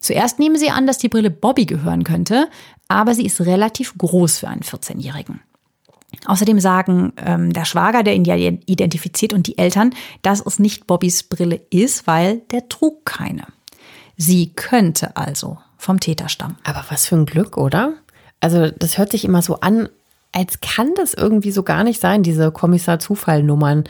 [0.00, 2.48] Zuerst nehmen sie an, dass die Brille Bobby gehören könnte,
[2.88, 5.40] aber sie ist relativ groß für einen 14-Jährigen.
[6.26, 10.86] Außerdem sagen ähm, der Schwager, der ihn ja identifiziert, und die Eltern, dass es nicht
[10.86, 13.46] Bobbys Brille ist, weil der trug keine.
[14.16, 16.58] Sie könnte also vom Täter stammen.
[16.64, 17.94] Aber was für ein Glück, oder?
[18.40, 19.88] Also das hört sich immer so an,
[20.32, 23.84] als kann das irgendwie so gar nicht sein, diese Kommissar-Zufall-Nummern.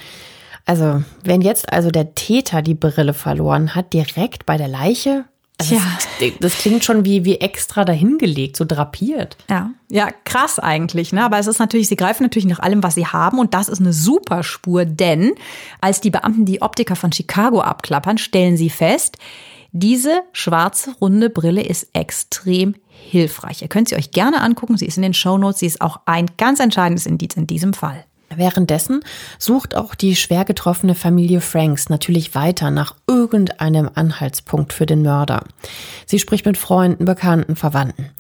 [0.65, 5.25] Also, wenn jetzt also der Täter die Brille verloren hat, direkt bei der Leiche,
[5.61, 5.81] also ja.
[6.21, 9.37] Das, das, klingt schon wie, wie extra dahingelegt, so drapiert.
[9.51, 11.25] Ja, ja, krass eigentlich, ne?
[11.25, 13.81] Aber es ist natürlich, sie greifen natürlich nach allem, was sie haben und das ist
[13.81, 15.33] eine super Spur, denn
[15.81, 19.19] als die Beamten die Optiker von Chicago abklappern, stellen sie fest,
[19.73, 23.63] diese schwarze runde Brille ist extrem hilfreich.
[23.63, 24.77] Ihr könnt sie euch gerne angucken.
[24.77, 25.61] Sie ist in den Show Notes.
[25.61, 28.05] Sie ist auch ein ganz entscheidendes Indiz in diesem Fall.
[28.35, 29.01] Währenddessen
[29.39, 35.45] sucht auch die schwer getroffene Familie Franks natürlich weiter nach irgendeinem Anhaltspunkt für den Mörder.
[36.05, 38.11] Sie spricht mit Freunden, Bekannten, Verwandten.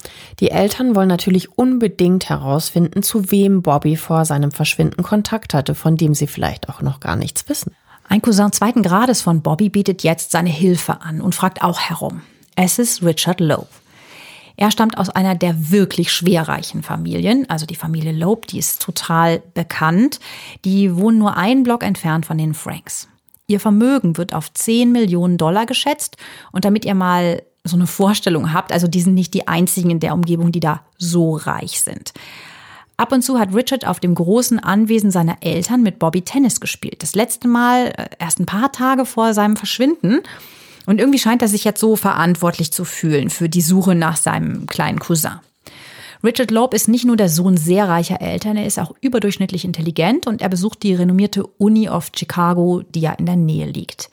[0.40, 5.96] Die Eltern wollen natürlich unbedingt herausfinden, zu wem Bobby vor seinem Verschwinden Kontakt hatte, von
[5.96, 7.74] dem sie vielleicht auch noch gar nichts wissen.
[8.10, 12.22] Ein Cousin zweiten Grades von Bobby bietet jetzt seine Hilfe an und fragt auch herum.
[12.56, 13.68] Es ist Richard Lowe.
[14.56, 19.42] Er stammt aus einer der wirklich schwerreichen Familien, also die Familie Loeb, die ist total
[19.54, 20.20] bekannt.
[20.64, 23.08] Die wohnen nur einen Block entfernt von den Franks.
[23.46, 26.16] Ihr Vermögen wird auf 10 Millionen Dollar geschätzt.
[26.50, 30.00] Und damit ihr mal so eine Vorstellung habt, also die sind nicht die einzigen in
[30.00, 32.12] der Umgebung, die da so reich sind.
[32.98, 37.00] Ab und zu hat Richard auf dem großen Anwesen seiner Eltern mit Bobby Tennis gespielt.
[37.04, 40.20] Das letzte Mal äh, erst ein paar Tage vor seinem Verschwinden.
[40.84, 44.66] Und irgendwie scheint er sich jetzt so verantwortlich zu fühlen für die Suche nach seinem
[44.66, 45.38] kleinen Cousin.
[46.24, 50.26] Richard Loeb ist nicht nur der Sohn sehr reicher Eltern, er ist auch überdurchschnittlich intelligent
[50.26, 54.10] und er besucht die renommierte Uni of Chicago, die ja in der Nähe liegt.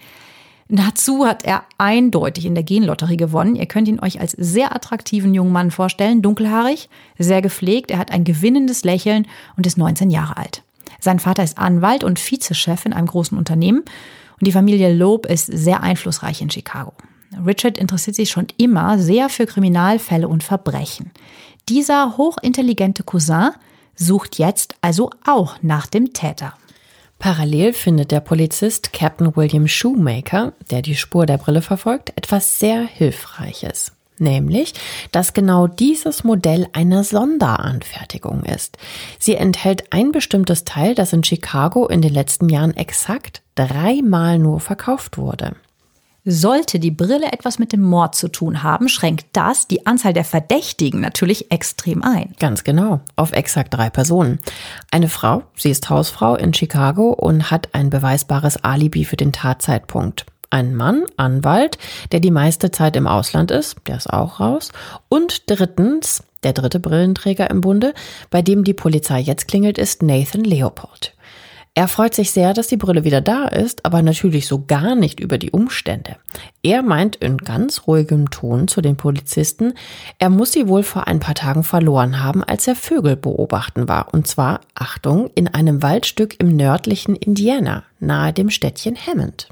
[0.68, 3.56] Dazu hat er eindeutig in der Genlotterie gewonnen.
[3.56, 8.12] Ihr könnt ihn euch als sehr attraktiven jungen Mann vorstellen, dunkelhaarig, sehr gepflegt, er hat
[8.12, 10.64] ein gewinnendes Lächeln und ist 19 Jahre alt.
[11.00, 13.84] Sein Vater ist Anwalt und Vizechef in einem großen Unternehmen
[14.40, 16.94] und die Familie Loeb ist sehr einflussreich in Chicago.
[17.46, 21.12] Richard interessiert sich schon immer sehr für Kriminalfälle und Verbrechen.
[21.70, 23.52] Dieser hochintelligente Cousin
[23.96, 26.54] sucht jetzt also auch nach dem Täter.
[27.20, 32.84] Parallel findet der Polizist Captain William Shoemaker, der die Spur der Brille verfolgt, etwas sehr
[32.84, 33.94] Hilfreiches.
[34.18, 34.74] Nämlich,
[35.12, 38.78] dass genau dieses Modell eine Sonderanfertigung ist.
[39.20, 44.62] Sie enthält ein bestimmtes Teil, das in Chicago in den letzten Jahren exakt dreimal nur
[44.62, 45.56] verkauft wurde.
[46.28, 50.26] Sollte die Brille etwas mit dem Mord zu tun haben, schränkt das die Anzahl der
[50.26, 52.34] Verdächtigen natürlich extrem ein.
[52.40, 54.40] Ganz genau, auf exakt drei Personen.
[54.90, 60.26] Eine Frau, sie ist Hausfrau in Chicago und hat ein beweisbares Alibi für den Tatzeitpunkt.
[60.50, 61.78] Ein Mann, Anwalt,
[62.12, 64.72] der die meiste Zeit im Ausland ist, der ist auch raus.
[65.10, 67.94] Und drittens, der dritte Brillenträger im Bunde,
[68.32, 71.15] bei dem die Polizei jetzt klingelt, ist Nathan Leopold.
[71.78, 75.20] Er freut sich sehr, dass die Brille wieder da ist, aber natürlich so gar nicht
[75.20, 76.16] über die Umstände.
[76.64, 79.74] Er meint in ganz ruhigem Ton zu den Polizisten,
[80.18, 84.14] er muss sie wohl vor ein paar Tagen verloren haben, als er Vögel beobachten war.
[84.14, 89.50] Und zwar, Achtung, in einem Waldstück im nördlichen Indiana, nahe dem Städtchen Hammond.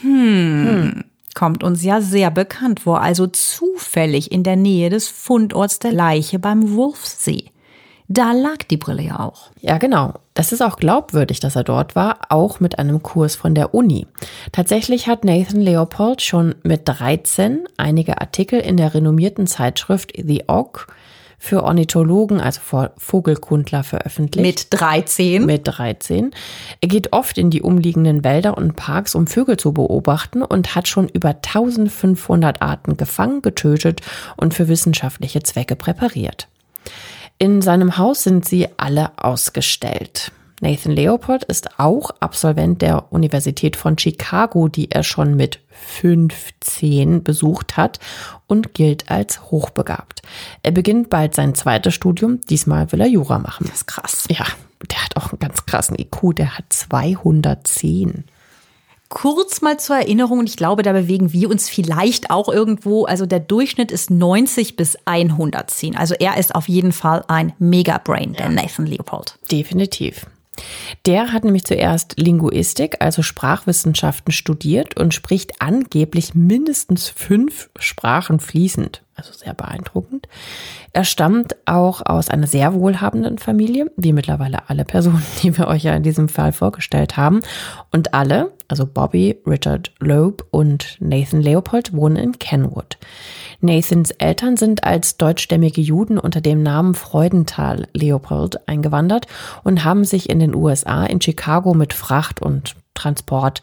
[0.00, 0.66] Hm.
[0.66, 1.04] hm.
[1.34, 6.38] Kommt uns ja sehr bekannt vor, also zufällig in der Nähe des Fundorts der Leiche
[6.38, 7.44] beim Wolfsee.
[8.08, 9.50] Da lag die Brille ja auch.
[9.60, 10.14] Ja, genau.
[10.40, 14.06] Das ist auch glaubwürdig, dass er dort war, auch mit einem Kurs von der Uni.
[14.52, 20.86] Tatsächlich hat Nathan Leopold schon mit 13 einige Artikel in der renommierten Zeitschrift The Oak
[21.38, 24.70] für Ornithologen, also für Vogelkundler veröffentlicht.
[24.70, 25.44] Mit 13?
[25.44, 26.30] Mit 13.
[26.80, 30.88] Er geht oft in die umliegenden Wälder und Parks, um Vögel zu beobachten und hat
[30.88, 34.00] schon über 1500 Arten gefangen, getötet
[34.38, 36.48] und für wissenschaftliche Zwecke präpariert.
[37.42, 40.30] In seinem Haus sind sie alle ausgestellt.
[40.60, 47.78] Nathan Leopold ist auch Absolvent der Universität von Chicago, die er schon mit 15 besucht
[47.78, 47.98] hat
[48.46, 50.20] und gilt als hochbegabt.
[50.62, 53.64] Er beginnt bald sein zweites Studium, diesmal will er Jura machen.
[53.68, 54.26] Das ist krass.
[54.28, 54.44] Ja,
[54.90, 58.24] der hat auch einen ganz krassen IQ, der hat 210
[59.10, 63.04] kurz mal zur Erinnerung, und ich glaube, da bewegen wir uns vielleicht auch irgendwo.
[63.04, 65.96] Also der Durchschnitt ist 90 bis 110.
[65.96, 69.38] Also er ist auf jeden Fall ein Megabrain, der Nathan Leopold.
[69.50, 70.26] Definitiv.
[71.06, 79.02] Der hat nämlich zuerst Linguistik, also Sprachwissenschaften studiert und spricht angeblich mindestens fünf Sprachen fließend.
[79.20, 80.28] Also sehr beeindruckend.
[80.94, 85.82] Er stammt auch aus einer sehr wohlhabenden Familie, wie mittlerweile alle Personen, die wir euch
[85.82, 87.40] ja in diesem Fall vorgestellt haben.
[87.92, 92.96] Und alle, also Bobby, Richard Loeb und Nathan Leopold, wohnen in Kenwood.
[93.60, 99.26] Nathans Eltern sind als deutschstämmige Juden unter dem Namen Freudenthal Leopold eingewandert
[99.64, 103.60] und haben sich in den USA in Chicago mit Fracht und Transport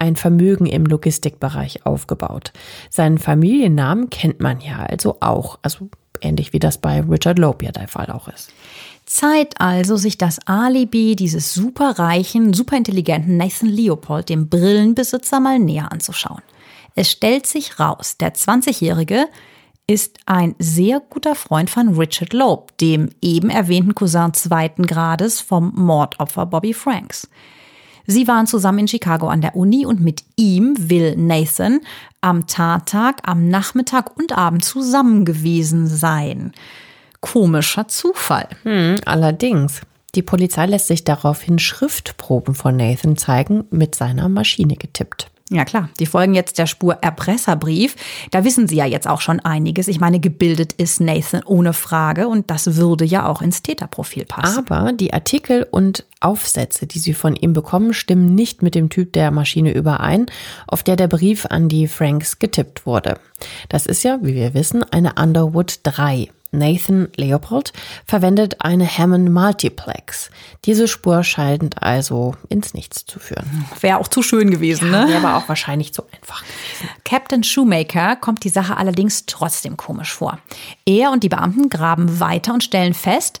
[0.00, 2.52] ein Vermögen im Logistikbereich aufgebaut.
[2.88, 5.90] Seinen Familiennamen kennt man ja also auch, also
[6.22, 8.52] ähnlich wie das bei Richard Loeb ja der Fall auch ist.
[9.04, 16.42] Zeit also, sich das Alibi dieses superreichen, superintelligenten Nathan Leopold, dem Brillenbesitzer, mal näher anzuschauen.
[16.94, 19.26] Es stellt sich raus, der 20-Jährige
[19.86, 25.72] ist ein sehr guter Freund von Richard Loeb, dem eben erwähnten Cousin zweiten Grades vom
[25.74, 27.28] Mordopfer Bobby Franks.
[28.06, 31.80] Sie waren zusammen in Chicago an der Uni und mit ihm will Nathan
[32.20, 36.52] am Tattag, am Nachmittag und Abend zusammen gewesen sein.
[37.20, 38.48] Komischer Zufall.
[38.62, 39.82] Hm, allerdings.
[40.14, 45.29] Die Polizei lässt sich daraufhin Schriftproben von Nathan zeigen, mit seiner Maschine getippt.
[45.52, 47.96] Ja klar, die folgen jetzt der Spur Erpresserbrief.
[48.30, 49.88] Da wissen Sie ja jetzt auch schon einiges.
[49.88, 54.58] Ich meine, gebildet ist Nathan ohne Frage und das würde ja auch ins Täterprofil passen.
[54.58, 59.12] Aber die Artikel und Aufsätze, die Sie von ihm bekommen, stimmen nicht mit dem Typ
[59.12, 60.26] der Maschine überein,
[60.68, 63.18] auf der der Brief an die Franks getippt wurde.
[63.68, 66.28] Das ist ja, wie wir wissen, eine Underwood 3.
[66.52, 67.72] Nathan Leopold
[68.04, 70.30] verwendet eine Hammond Multiplex.
[70.64, 73.66] Diese Spur scheint also ins Nichts zu führen.
[73.80, 75.12] Wäre auch zu schön gewesen, ja, ne?
[75.12, 76.88] Wäre aber auch wahrscheinlich zu einfach gewesen.
[77.04, 80.38] Captain Shoemaker kommt die Sache allerdings trotzdem komisch vor.
[80.84, 83.40] Er und die Beamten graben weiter und stellen fest,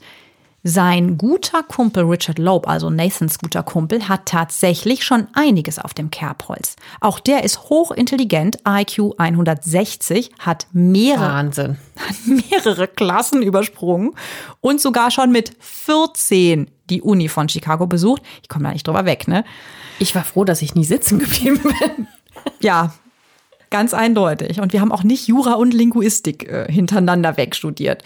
[0.62, 6.10] sein guter Kumpel Richard Loeb, also Nathans guter Kumpel, hat tatsächlich schon einiges auf dem
[6.10, 6.76] Kerbholz.
[7.00, 11.78] Auch der ist hochintelligent, IQ 160, hat mehrere, Wahnsinn.
[11.96, 14.12] hat mehrere Klassen übersprungen
[14.60, 18.22] und sogar schon mit 14 die Uni von Chicago besucht.
[18.42, 19.44] Ich komme da nicht drüber weg, ne?
[19.98, 22.06] Ich war froh, dass ich nie sitzen geblieben bin.
[22.60, 22.92] Ja,
[23.70, 24.60] ganz eindeutig.
[24.60, 28.02] Und wir haben auch nicht Jura und Linguistik äh, hintereinander wegstudiert.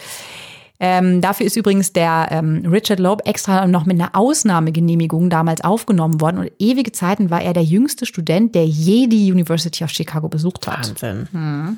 [0.79, 6.19] Ähm, dafür ist übrigens der ähm, Richard Loeb extra noch mit einer Ausnahmegenehmigung damals aufgenommen
[6.21, 6.39] worden.
[6.39, 10.67] Und ewige Zeiten war er der jüngste Student, der je die University of Chicago besucht
[10.67, 10.89] hat.
[10.89, 11.27] Wahnsinn.
[11.31, 11.77] Hm.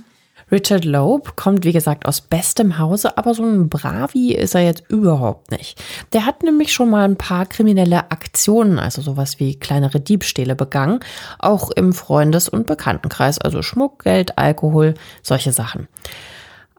[0.50, 4.84] Richard Loeb kommt, wie gesagt, aus bestem Hause, aber so ein Bravi ist er jetzt
[4.88, 5.82] überhaupt nicht.
[6.14, 11.02] Der hat nämlich schon mal ein paar kriminelle Aktionen, also sowas wie kleinere Diebstähle begangen,
[11.40, 15.90] auch im Freundes- und Bekanntenkreis, also Schmuck, Geld, Alkohol, solche Sachen.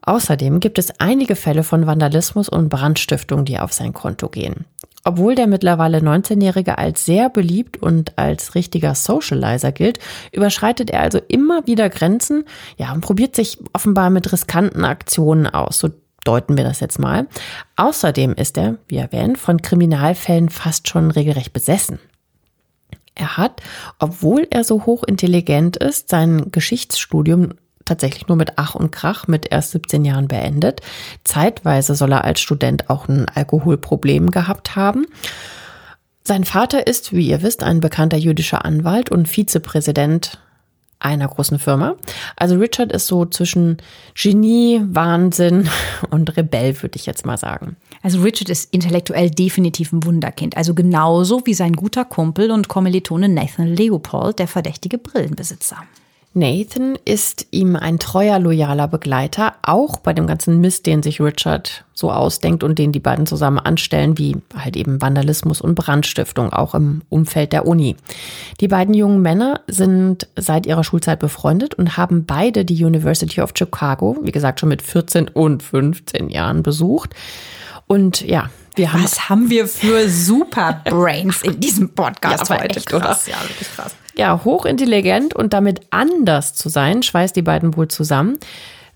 [0.01, 4.65] Außerdem gibt es einige Fälle von Vandalismus und Brandstiftung, die auf sein Konto gehen.
[5.03, 9.99] Obwohl der mittlerweile 19-Jährige als sehr beliebt und als richtiger Socializer gilt,
[10.31, 12.43] überschreitet er also immer wieder Grenzen,
[12.77, 15.79] ja, und probiert sich offenbar mit riskanten Aktionen aus.
[15.79, 15.89] So
[16.25, 17.27] deuten wir das jetzt mal.
[17.77, 21.99] Außerdem ist er, wie erwähnt, von Kriminalfällen fast schon regelrecht besessen.
[23.15, 23.61] Er hat,
[23.99, 27.53] obwohl er so hochintelligent ist, sein Geschichtsstudium
[27.89, 30.81] tatsächlich nur mit Ach und Krach mit erst 17 Jahren beendet.
[31.23, 35.05] Zeitweise soll er als Student auch ein Alkoholproblem gehabt haben.
[36.23, 40.39] Sein Vater ist, wie ihr wisst, ein bekannter jüdischer Anwalt und Vizepräsident
[40.99, 41.95] einer großen Firma.
[42.35, 43.77] Also Richard ist so zwischen
[44.15, 45.69] Genie, Wahnsinn
[46.09, 47.77] und Rebell, würde ich jetzt mal sagen.
[48.03, 50.57] Also Richard ist intellektuell definitiv ein Wunderkind.
[50.57, 55.77] Also genauso wie sein guter Kumpel und Kommilitone Nathan Leopold, der verdächtige Brillenbesitzer.
[56.33, 61.85] Nathan ist ihm ein treuer, loyaler Begleiter, auch bei dem ganzen Mist, den sich Richard
[61.95, 66.75] so ausdenkt und den die beiden zusammen anstellen, wie halt eben Vandalismus und Brandstiftung, auch
[66.75, 67.95] im Umfeld der Uni.
[68.61, 73.53] Die beiden jungen Männer sind seit ihrer Schulzeit befreundet und haben beide die University of
[73.57, 77.15] Chicago, wie gesagt, schon mit 14 und 15 Jahren besucht.
[77.87, 79.03] Und ja, wir haben.
[79.03, 82.77] Was haben wir für Superbrains in diesem Podcast ja, heute?
[82.77, 83.95] Echt, krass, ja, wirklich krass.
[84.17, 88.39] Ja, hochintelligent und damit anders zu sein, schweißt die beiden wohl zusammen.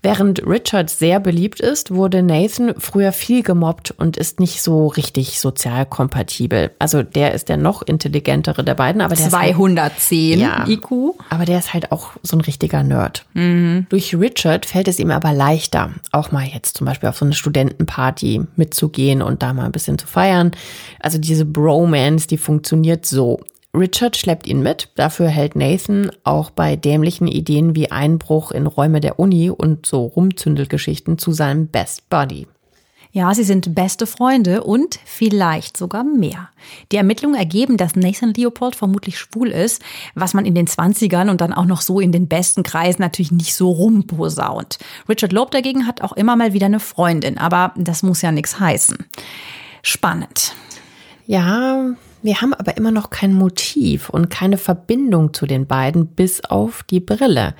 [0.04, 5.40] Während Richard sehr beliebt ist, wurde Nathan früher viel gemobbt und ist nicht so richtig
[5.40, 6.70] sozial kompatibel.
[6.78, 11.14] Also der ist der noch intelligentere der beiden, aber der 210 ist halt, ja, IQ.
[11.30, 13.24] Aber der ist halt auch so ein richtiger Nerd.
[13.32, 13.86] Mhm.
[13.88, 17.34] Durch Richard fällt es ihm aber leichter, auch mal jetzt zum Beispiel auf so eine
[17.34, 20.52] Studentenparty mitzugehen und da mal ein bisschen zu feiern.
[21.00, 23.40] Also diese Bromance, die funktioniert so.
[23.74, 29.00] Richard schleppt ihn mit, dafür hält Nathan auch bei dämlichen Ideen wie Einbruch in Räume
[29.00, 32.46] der Uni und so Rumzündelgeschichten zu seinem Best Buddy.
[33.10, 36.50] Ja, sie sind beste Freunde und vielleicht sogar mehr.
[36.90, 39.82] Die Ermittlungen ergeben, dass Nathan Leopold vermutlich schwul ist,
[40.16, 43.30] was man in den 20ern und dann auch noch so in den besten Kreisen natürlich
[43.30, 44.78] nicht so rumposaunt.
[45.08, 48.58] Richard Loeb dagegen hat auch immer mal wieder eine Freundin, aber das muss ja nichts
[48.58, 48.98] heißen.
[49.82, 50.56] Spannend.
[51.26, 51.94] Ja,
[52.24, 56.82] wir haben aber immer noch kein Motiv und keine Verbindung zu den beiden bis auf
[56.82, 57.54] die Brille.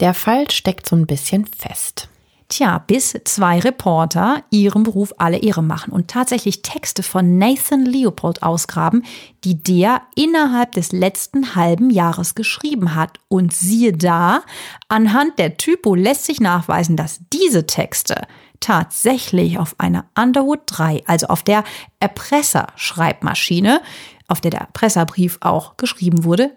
[0.00, 2.08] Der Fall steckt so ein bisschen fest.
[2.48, 8.42] Tja, bis zwei Reporter ihrem Beruf alle Ehre machen und tatsächlich Texte von Nathan Leopold
[8.42, 9.04] ausgraben,
[9.44, 13.18] die der innerhalb des letzten halben Jahres geschrieben hat.
[13.28, 14.40] Und siehe da,
[14.88, 18.26] anhand der Typo lässt sich nachweisen, dass diese Texte
[18.60, 21.64] tatsächlich auf einer Underwood 3, also auf der
[22.00, 23.80] Erpresserschreibmaschine,
[24.26, 26.50] auf der der Erpresserbrief auch geschrieben wurde,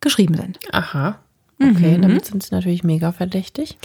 [0.00, 0.58] geschrieben sind.
[0.72, 1.18] Aha.
[1.60, 2.02] Okay, mhm.
[2.02, 3.78] damit sind sie natürlich mega verdächtig.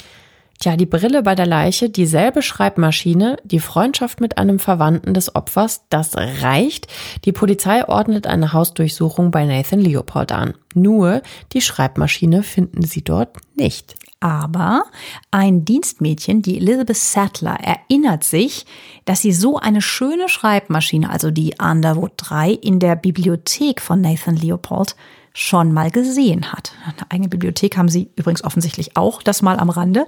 [0.60, 5.86] Tja, die Brille bei der Leiche, dieselbe Schreibmaschine, die Freundschaft mit einem Verwandten des Opfers,
[5.88, 6.88] das reicht.
[7.24, 10.56] Die Polizei ordnet eine Hausdurchsuchung bei Nathan Leopold an.
[10.74, 11.22] Nur
[11.54, 13.96] die Schreibmaschine finden sie dort nicht.
[14.22, 14.84] Aber
[15.32, 18.66] ein Dienstmädchen, die Elizabeth Sattler, erinnert sich,
[19.06, 24.36] dass sie so eine schöne Schreibmaschine, also die Underwood 3, in der Bibliothek von Nathan
[24.36, 24.96] Leopold
[25.34, 26.74] schon mal gesehen hat.
[26.84, 30.06] Eine eigene Bibliothek haben sie übrigens offensichtlich auch, das mal am Rande.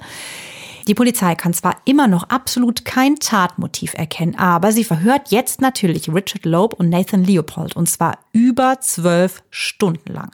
[0.87, 6.09] Die Polizei kann zwar immer noch absolut kein Tatmotiv erkennen, aber sie verhört jetzt natürlich
[6.09, 10.31] Richard Loeb und Nathan Leopold und zwar über zwölf Stunden lang.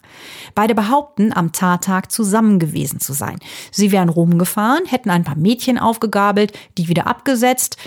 [0.55, 3.39] Beide behaupten, am Tattag zusammen gewesen zu sein.
[3.71, 7.77] Sie wären rumgefahren, hätten ein paar Mädchen aufgegabelt, die wieder abgesetzt.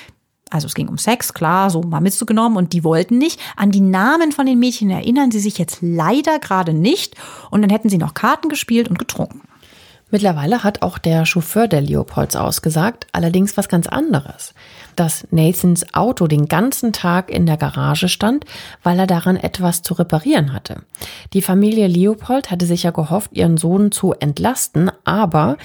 [0.50, 3.40] Also es ging um Sex, klar, so mal mitzugenommen und die wollten nicht.
[3.56, 7.14] An die Namen von den Mädchen erinnern sie sich jetzt leider gerade nicht
[7.50, 9.42] und dann hätten sie noch Karten gespielt und getrunken.
[10.10, 14.54] Mittlerweile hat auch der Chauffeur der Leopolds ausgesagt, allerdings was ganz anderes.
[14.96, 18.44] Dass Nathans Auto den ganzen Tag in der Garage stand,
[18.82, 20.82] weil er daran etwas zu reparieren hatte.
[21.32, 25.56] Die Familie Leopold hatte sich ja gehofft, ihren Sohn zu entlasten, aber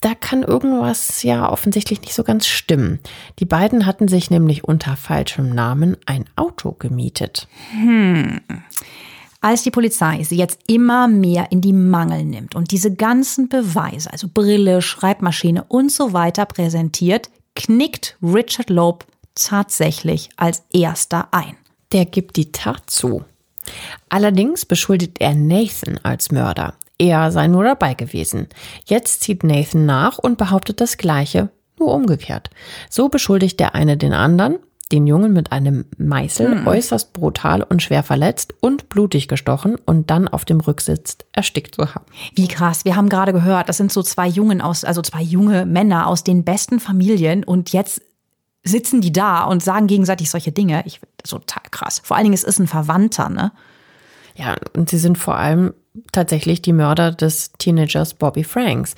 [0.00, 3.00] da kann irgendwas ja offensichtlich nicht so ganz stimmen.
[3.40, 7.48] Die beiden hatten sich nämlich unter falschem Namen ein Auto gemietet.
[7.72, 8.40] Hm.
[9.40, 14.12] Als die Polizei sie jetzt immer mehr in die Mangel nimmt und diese ganzen Beweise,
[14.12, 21.56] also Brille, Schreibmaschine und so weiter präsentiert, knickt Richard Loeb tatsächlich als erster ein.
[21.92, 23.24] Der gibt die Tat zu.
[24.08, 26.74] Allerdings beschuldigt er Nathan als Mörder.
[26.98, 28.48] Er sei nur dabei gewesen.
[28.86, 32.50] Jetzt zieht Nathan nach und behauptet das Gleiche, nur umgekehrt.
[32.90, 34.58] So beschuldigt der eine den anderen,
[34.92, 36.66] den Jungen mit einem Meißel hm.
[36.66, 41.94] äußerst brutal und schwer verletzt und blutig gestochen und dann auf dem Rücksitz erstickt zu
[41.94, 42.06] haben.
[42.34, 42.84] Wie krass.
[42.84, 46.24] Wir haben gerade gehört, das sind so zwei Jungen aus, also zwei junge Männer aus
[46.24, 48.00] den besten Familien und jetzt
[48.64, 50.82] sitzen die da und sagen gegenseitig solche Dinge.
[50.86, 52.00] Ich total krass.
[52.02, 53.52] Vor allen Dingen es ist ein Verwandter, ne?
[54.36, 55.74] Ja, und sie sind vor allem
[56.12, 58.94] tatsächlich die Mörder des Teenagers Bobby Franks.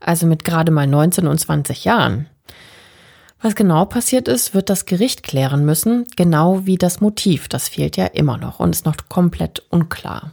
[0.00, 2.26] Also mit gerade mal 19 und 20 Jahren.
[3.42, 7.48] Was genau passiert ist, wird das Gericht klären müssen, genau wie das Motiv.
[7.48, 10.30] Das fehlt ja immer noch und ist noch komplett unklar.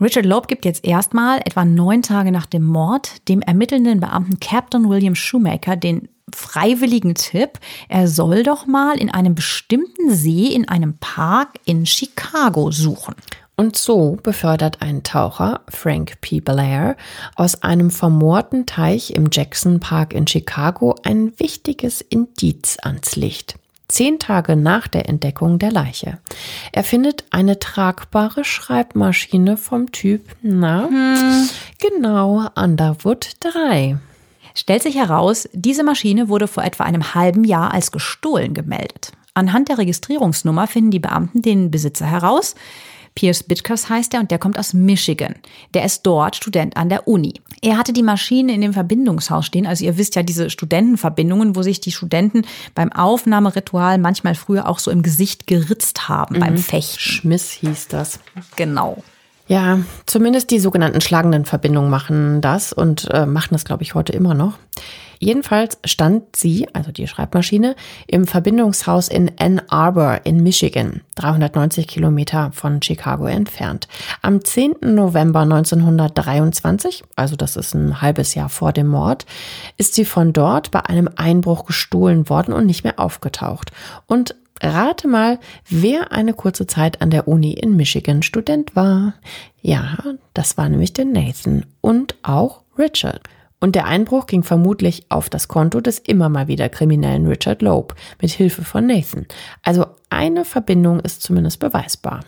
[0.00, 4.88] Richard Loeb gibt jetzt erstmal etwa neun Tage nach dem Mord dem ermittelnden Beamten Captain
[4.88, 10.96] William Shoemaker den freiwilligen Tipp, er soll doch mal in einem bestimmten See in einem
[10.98, 13.14] Park in Chicago suchen.
[13.58, 16.38] Und so befördert ein Taucher, Frank P.
[16.38, 16.96] Blair,
[17.34, 23.56] aus einem vermoorten Teich im Jackson Park in Chicago ein wichtiges Indiz ans Licht.
[23.88, 26.18] Zehn Tage nach der Entdeckung der Leiche.
[26.70, 31.48] Er findet eine tragbare Schreibmaschine vom Typ, na, hm.
[31.80, 33.98] genau, Underwood 3.
[34.54, 39.10] Stellt sich heraus, diese Maschine wurde vor etwa einem halben Jahr als gestohlen gemeldet.
[39.34, 42.54] Anhand der Registrierungsnummer finden die Beamten den Besitzer heraus.
[43.18, 45.34] Pierce Bittkers heißt er und der kommt aus Michigan.
[45.74, 47.34] Der ist dort Student an der Uni.
[47.62, 49.66] Er hatte die Maschine in dem Verbindungshaus stehen.
[49.66, 52.42] Also ihr wisst ja diese Studentenverbindungen, wo sich die Studenten
[52.76, 56.40] beim Aufnahmeritual manchmal früher auch so im Gesicht geritzt haben mhm.
[56.40, 57.00] beim Fechten.
[57.00, 58.20] Schmiss hieß das.
[58.54, 59.02] Genau.
[59.48, 64.12] Ja, zumindest die sogenannten schlagenden Verbindungen machen das und äh, machen das, glaube ich, heute
[64.12, 64.58] immer noch.
[65.20, 67.74] Jedenfalls stand sie, also die Schreibmaschine,
[68.06, 73.88] im Verbindungshaus in Ann Arbor in Michigan, 390 Kilometer von Chicago entfernt.
[74.22, 74.76] Am 10.
[74.82, 79.26] November 1923, also das ist ein halbes Jahr vor dem Mord,
[79.76, 83.72] ist sie von dort bei einem Einbruch gestohlen worden und nicht mehr aufgetaucht.
[84.06, 85.38] Und Rate mal,
[85.68, 89.14] wer eine kurze Zeit an der Uni in Michigan Student war.
[89.60, 89.98] Ja,
[90.34, 93.22] das war nämlich der Nathan und auch Richard.
[93.60, 97.94] Und der Einbruch ging vermutlich auf das Konto des immer mal wieder kriminellen Richard Loeb
[98.20, 99.26] mit Hilfe von Nathan.
[99.62, 102.20] Also eine Verbindung ist zumindest beweisbar.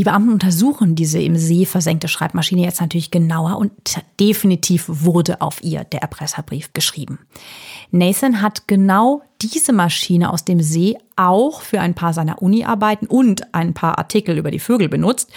[0.00, 3.70] Die Beamten untersuchen diese im See versenkte Schreibmaschine jetzt natürlich genauer und
[4.18, 7.18] definitiv wurde auf ihr der Erpresserbrief geschrieben.
[7.90, 13.52] Nathan hat genau diese Maschine aus dem See auch für ein paar seiner Uni-Arbeiten und
[13.52, 15.30] ein paar Artikel über die Vögel benutzt.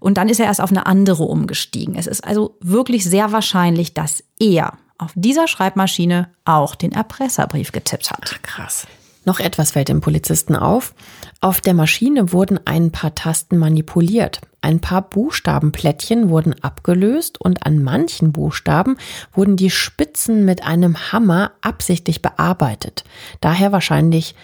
[0.00, 1.94] Und dann ist er erst auf eine andere umgestiegen.
[1.94, 8.10] Es ist also wirklich sehr wahrscheinlich, dass er auf dieser Schreibmaschine auch den Erpresserbrief getippt
[8.10, 8.18] hat.
[8.24, 8.84] Ach, krass.
[9.24, 10.94] Noch etwas fällt dem Polizisten auf.
[11.40, 14.40] Auf der Maschine wurden ein paar Tasten manipuliert.
[14.60, 18.96] Ein paar Buchstabenplättchen wurden abgelöst und an manchen Buchstaben
[19.32, 23.04] wurden die Spitzen mit einem Hammer absichtlich bearbeitet.
[23.40, 24.34] Daher wahrscheinlich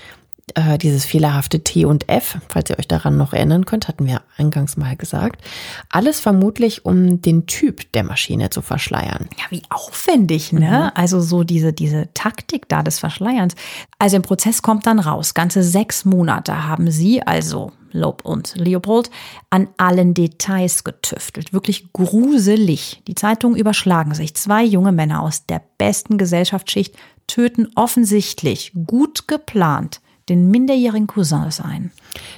[0.56, 4.22] äh, dieses fehlerhafte T und F, falls ihr euch daran noch erinnern könnt, hatten wir
[4.36, 5.42] eingangs mal gesagt.
[5.88, 9.28] Alles vermutlich, um den Typ der Maschine zu verschleiern.
[9.38, 10.90] Ja, wie aufwendig, ne?
[10.92, 11.00] Mhm.
[11.00, 13.54] Also so diese, diese Taktik da des Verschleierns.
[13.98, 19.10] Also im Prozess kommt dann raus, ganze sechs Monate haben sie, also Lob und Leopold,
[19.50, 21.52] an allen Details getüftelt.
[21.52, 23.02] Wirklich gruselig.
[23.06, 24.34] Die Zeitungen überschlagen sich.
[24.34, 26.94] Zwei junge Männer aus der besten Gesellschaftsschicht
[27.26, 31.90] töten offensichtlich, gut geplant, den minderjährigen Cousin ein.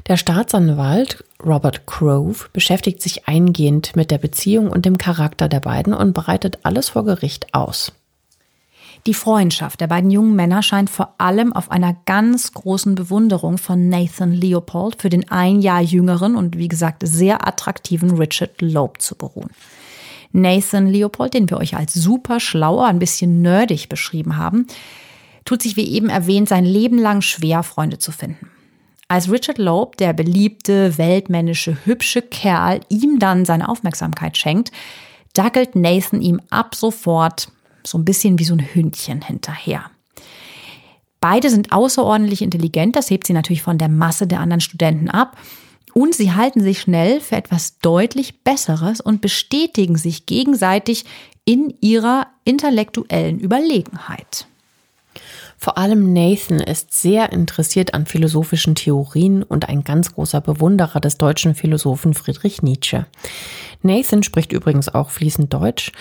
[0.09, 5.95] Der Staatsanwalt Robert Grove beschäftigt sich eingehend mit der Beziehung und dem Charakter der beiden
[5.95, 7.93] und bereitet alles vor Gericht aus.
[9.07, 13.89] Die Freundschaft der beiden jungen Männer scheint vor allem auf einer ganz großen Bewunderung von
[13.89, 19.15] Nathan Leopold für den ein Jahr jüngeren und wie gesagt sehr attraktiven Richard Loeb zu
[19.15, 19.51] beruhen.
[20.33, 24.67] Nathan Leopold, den wir euch als super schlauer, ein bisschen nerdig beschrieben haben,
[25.45, 28.51] tut sich wie eben erwähnt sein Leben lang schwer, Freunde zu finden.
[29.09, 34.71] Als Richard Loeb, der beliebte, weltmännische, hübsche Kerl, ihm dann seine Aufmerksamkeit schenkt,
[35.33, 37.49] dackelt Nathan ihm ab sofort
[37.85, 39.91] so ein bisschen wie so ein Hündchen hinterher.
[41.21, 45.37] Beide sind außerordentlich intelligent, das hebt sie natürlich von der Masse der anderen Studenten ab.
[45.93, 51.05] Und sie halten sich schnell für etwas deutlich Besseres und bestätigen sich gegenseitig
[51.45, 54.47] in ihrer intellektuellen Überlegenheit.
[55.63, 61.19] Vor allem Nathan ist sehr interessiert an philosophischen Theorien und ein ganz großer Bewunderer des
[61.19, 63.05] deutschen Philosophen Friedrich Nietzsche.
[63.83, 65.93] Nathan spricht übrigens auch fließend Deutsch.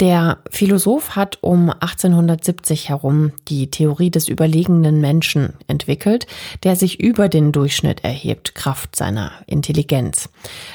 [0.00, 6.26] Der Philosoph hat um 1870 herum die Theorie des überlegenen Menschen entwickelt,
[6.64, 10.30] der sich über den Durchschnitt erhebt, Kraft seiner Intelligenz.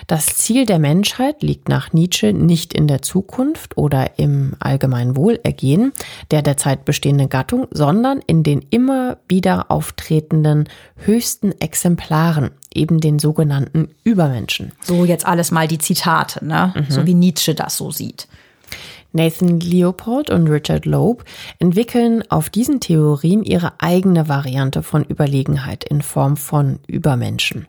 [0.08, 5.92] Das Ziel der Menschheit liegt nach Nietzsche nicht in der Zukunft oder im allgemeinen Wohlergehen
[6.32, 13.90] der derzeit bestehenden Gattung, sondern in den immer wieder auftretenden höchsten Exemplaren, eben den sogenannten
[14.06, 14.72] Übermenschen.
[14.82, 16.74] So jetzt alles mal die Zitate, ne?
[16.76, 16.86] Mhm.
[16.88, 18.28] So wie Nietzsche das so sieht.
[19.12, 21.24] Nathan Leopold und Richard Loeb
[21.58, 27.66] entwickeln auf diesen Theorien ihre eigene Variante von Überlegenheit in Form von Übermenschen.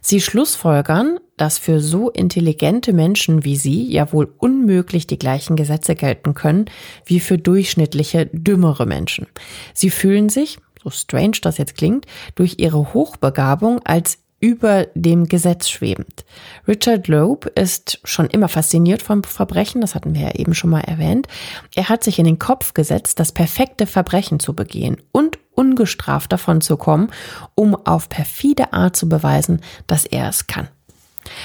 [0.00, 5.94] Sie schlussfolgern, dass für so intelligente Menschen wie sie ja wohl unmöglich die gleichen Gesetze
[5.94, 6.66] gelten können
[7.06, 9.26] wie für durchschnittliche, dümmere Menschen.
[9.72, 15.68] Sie fühlen sich, so strange das jetzt klingt, durch ihre Hochbegabung als über dem Gesetz
[15.68, 16.24] schwebend.
[16.66, 20.80] Richard Loeb ist schon immer fasziniert vom Verbrechen, das hatten wir ja eben schon mal
[20.80, 21.28] erwähnt.
[21.74, 26.62] Er hat sich in den Kopf gesetzt, das perfekte Verbrechen zu begehen und ungestraft davon
[26.62, 27.10] zu kommen,
[27.54, 30.68] um auf perfide Art zu beweisen, dass er es kann.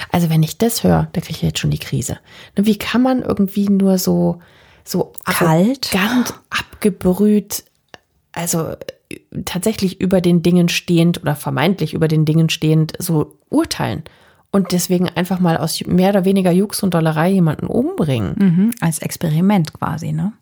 [0.10, 2.20] Also wenn ich das höre, da kriege ich jetzt schon die Krise.
[2.56, 4.39] Wie kann man irgendwie nur so,
[4.86, 7.66] so kalt, ganz abgebrüht,
[8.32, 8.76] also
[9.45, 14.03] tatsächlich über den Dingen stehend oder vermeintlich über den Dingen stehend so urteilen
[14.51, 18.36] und deswegen einfach mal aus mehr oder weniger Jux und Dollerei jemanden umbringen.
[18.38, 20.34] Mhm, als Experiment quasi, ne?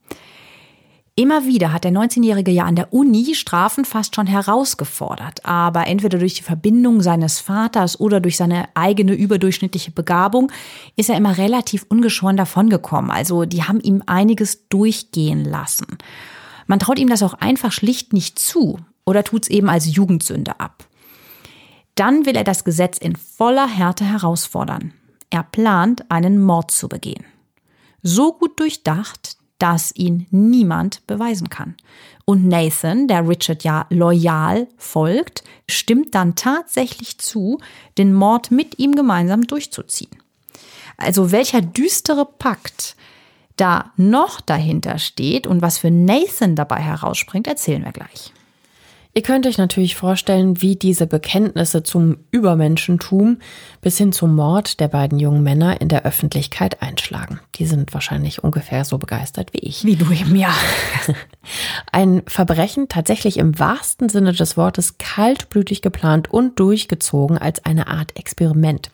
[1.16, 6.18] Immer wieder hat der 19-Jährige ja an der Uni Strafen fast schon herausgefordert, aber entweder
[6.18, 10.52] durch die Verbindung seines Vaters oder durch seine eigene überdurchschnittliche Begabung
[10.96, 13.12] ist er immer relativ ungeschoren davongekommen.
[13.12, 15.86] Also die haben ihm einiges durchgehen lassen.
[16.68, 20.60] Man traut ihm das auch einfach schlicht nicht zu oder tut es eben als Jugendsünde
[20.60, 20.88] ab.
[21.96, 24.94] Dann will er das Gesetz in voller Härte herausfordern.
[25.30, 27.26] Er plant, einen Mord zu begehen.
[28.02, 31.76] So gut durchdacht, dass ihn niemand beweisen kann.
[32.26, 37.60] Und Nathan, der Richard ja loyal folgt, stimmt dann tatsächlich zu,
[37.98, 40.12] den Mord mit ihm gemeinsam durchzuziehen.
[40.98, 42.96] Also welcher düstere Pakt
[43.56, 48.34] da noch dahinter steht und was für Nathan dabei herausspringt, erzählen wir gleich.
[49.16, 53.38] Ihr könnt euch natürlich vorstellen, wie diese Bekenntnisse zum Übermenschentum
[53.80, 57.40] bis hin zum Mord der beiden jungen Männer in der Öffentlichkeit einschlagen.
[57.56, 59.86] Die sind wahrscheinlich ungefähr so begeistert wie ich.
[59.86, 60.52] Wie du eben, ja.
[61.92, 68.18] Ein Verbrechen tatsächlich im wahrsten Sinne des Wortes kaltblütig geplant und durchgezogen als eine Art
[68.18, 68.90] Experiment.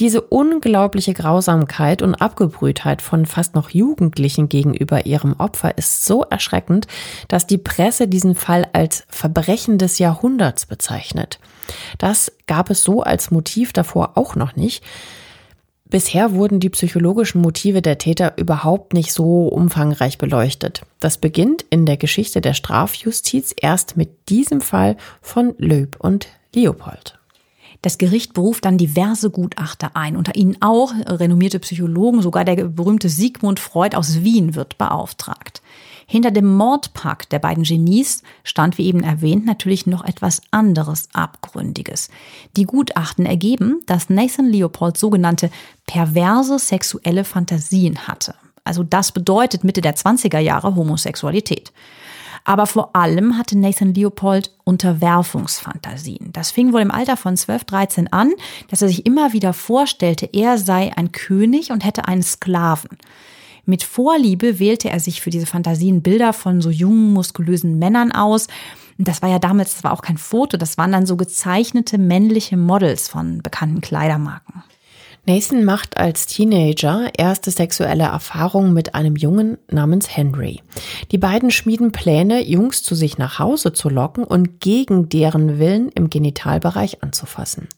[0.00, 6.88] Diese unglaubliche Grausamkeit und Abgebrühtheit von fast noch Jugendlichen gegenüber ihrem Opfer ist so erschreckend,
[7.28, 9.43] dass die Presse diesen Fall als Verbrechen
[9.78, 11.38] des Jahrhunderts bezeichnet.
[11.98, 14.84] Das gab es so als Motiv davor auch noch nicht.
[15.94, 20.82] Bisher wurden die psychologischen Motive der Täter überhaupt nicht so umfangreich beleuchtet.
[20.98, 27.18] Das beginnt in der Geschichte der Strafjustiz erst mit diesem Fall von Löb und Leopold.
[27.82, 33.10] Das Gericht beruft dann diverse Gutachter ein, unter ihnen auch renommierte Psychologen, sogar der berühmte
[33.10, 35.60] Sigmund Freud aus Wien wird beauftragt.
[36.06, 42.10] Hinter dem Mordpakt der beiden Genies stand, wie eben erwähnt, natürlich noch etwas anderes Abgründiges.
[42.56, 45.50] Die Gutachten ergeben, dass Nathan Leopold sogenannte
[45.86, 48.34] perverse sexuelle Fantasien hatte.
[48.64, 51.72] Also das bedeutet Mitte der 20er Jahre Homosexualität.
[52.44, 56.30] Aber vor allem hatte Nathan Leopold Unterwerfungsfantasien.
[56.32, 58.32] Das fing wohl im Alter von 12, 13 an,
[58.68, 62.98] dass er sich immer wieder vorstellte, er sei ein König und hätte einen Sklaven.
[63.66, 68.46] Mit Vorliebe wählte er sich für diese Fantasien Bilder von so jungen, muskulösen Männern aus.
[68.98, 72.56] Das war ja damals, das war auch kein Foto, das waren dann so gezeichnete männliche
[72.56, 74.62] Models von bekannten Kleidermarken.
[75.26, 80.62] Nathan macht als Teenager erste sexuelle Erfahrungen mit einem Jungen namens Henry.
[81.12, 85.88] Die beiden schmieden Pläne, Jungs zu sich nach Hause zu locken und gegen deren Willen
[85.94, 87.68] im Genitalbereich anzufassen.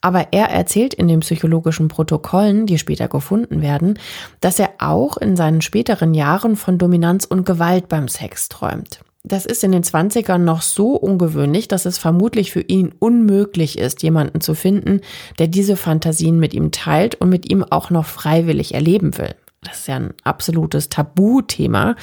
[0.00, 3.98] Aber er erzählt in den psychologischen Protokollen, die später gefunden werden,
[4.40, 9.00] dass er auch in seinen späteren Jahren von Dominanz und Gewalt beim Sex träumt.
[9.26, 14.04] Das ist in den 20ern noch so ungewöhnlich, dass es vermutlich für ihn unmöglich ist,
[14.04, 15.00] jemanden zu finden,
[15.40, 19.34] der diese Fantasien mit ihm teilt und mit ihm auch noch freiwillig erleben will.
[19.66, 21.96] Das ist ja ein absolutes Tabuthema,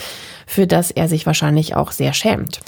[0.46, 2.60] für das er sich wahrscheinlich auch sehr schämt.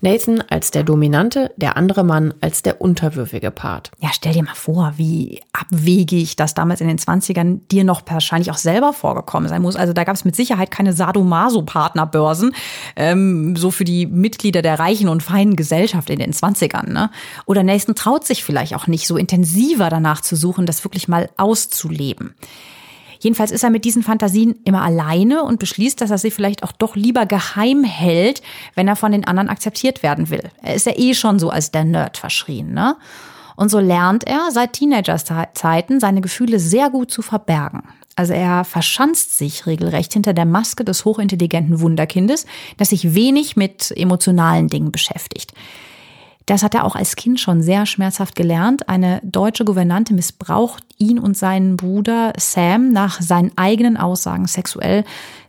[0.00, 3.90] Nathan als der dominante, der andere Mann als der unterwürfige Part.
[4.00, 8.50] Ja, stell dir mal vor, wie abwegig das damals in den 20ern dir noch wahrscheinlich
[8.50, 9.76] auch selber vorgekommen sein muss.
[9.76, 12.54] Also da gab es mit Sicherheit keine Sadomaso-Partnerbörsen,
[12.96, 16.92] ähm, so für die Mitglieder der reichen und feinen Gesellschaft in den 20ern.
[16.92, 17.10] Ne?
[17.46, 21.30] Oder Nathan traut sich vielleicht auch nicht so intensiver danach zu suchen, das wirklich mal
[21.36, 22.34] auszuleben.
[23.24, 26.72] Jedenfalls ist er mit diesen Fantasien immer alleine und beschließt, dass er sie vielleicht auch
[26.72, 28.42] doch lieber geheim hält,
[28.74, 30.42] wenn er von den anderen akzeptiert werden will.
[30.60, 32.96] Er ist ja eh schon so als der Nerd verschrien, ne?
[33.56, 37.84] Und so lernt er seit Teenagerzeiten seine Gefühle sehr gut zu verbergen.
[38.14, 42.44] Also er verschanzt sich regelrecht hinter der Maske des hochintelligenten Wunderkindes,
[42.76, 45.54] das sich wenig mit emotionalen Dingen beschäftigt.
[46.46, 48.88] Das hat er auch als Kind schon sehr schmerzhaft gelernt.
[48.88, 55.04] Eine deutsche Gouvernante missbraucht ihn und seinen Bruder Sam nach seinen eigenen Aussagen sexuell,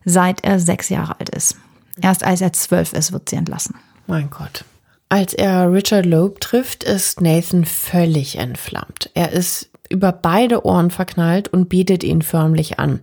[0.05, 1.57] seit er sechs Jahre alt ist.
[2.01, 3.75] Erst als er zwölf ist, wird sie entlassen.
[4.07, 4.63] Mein Gott.
[5.09, 9.11] Als er Richard Loeb trifft, ist Nathan völlig entflammt.
[9.13, 12.99] Er ist über beide Ohren verknallt und betet ihn förmlich an.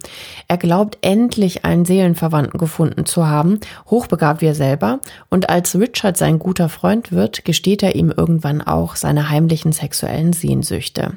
[0.49, 3.61] Er glaubt endlich einen Seelenverwandten gefunden zu haben,
[3.91, 8.63] hochbegabt wie er selber, und als Richard sein guter Freund wird, gesteht er ihm irgendwann
[8.63, 11.13] auch seine heimlichen sexuellen Sehnsüchte.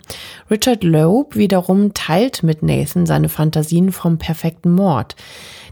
[0.49, 5.15] Richard Loeb wiederum teilt mit Nathan seine Fantasien vom perfekten Mord.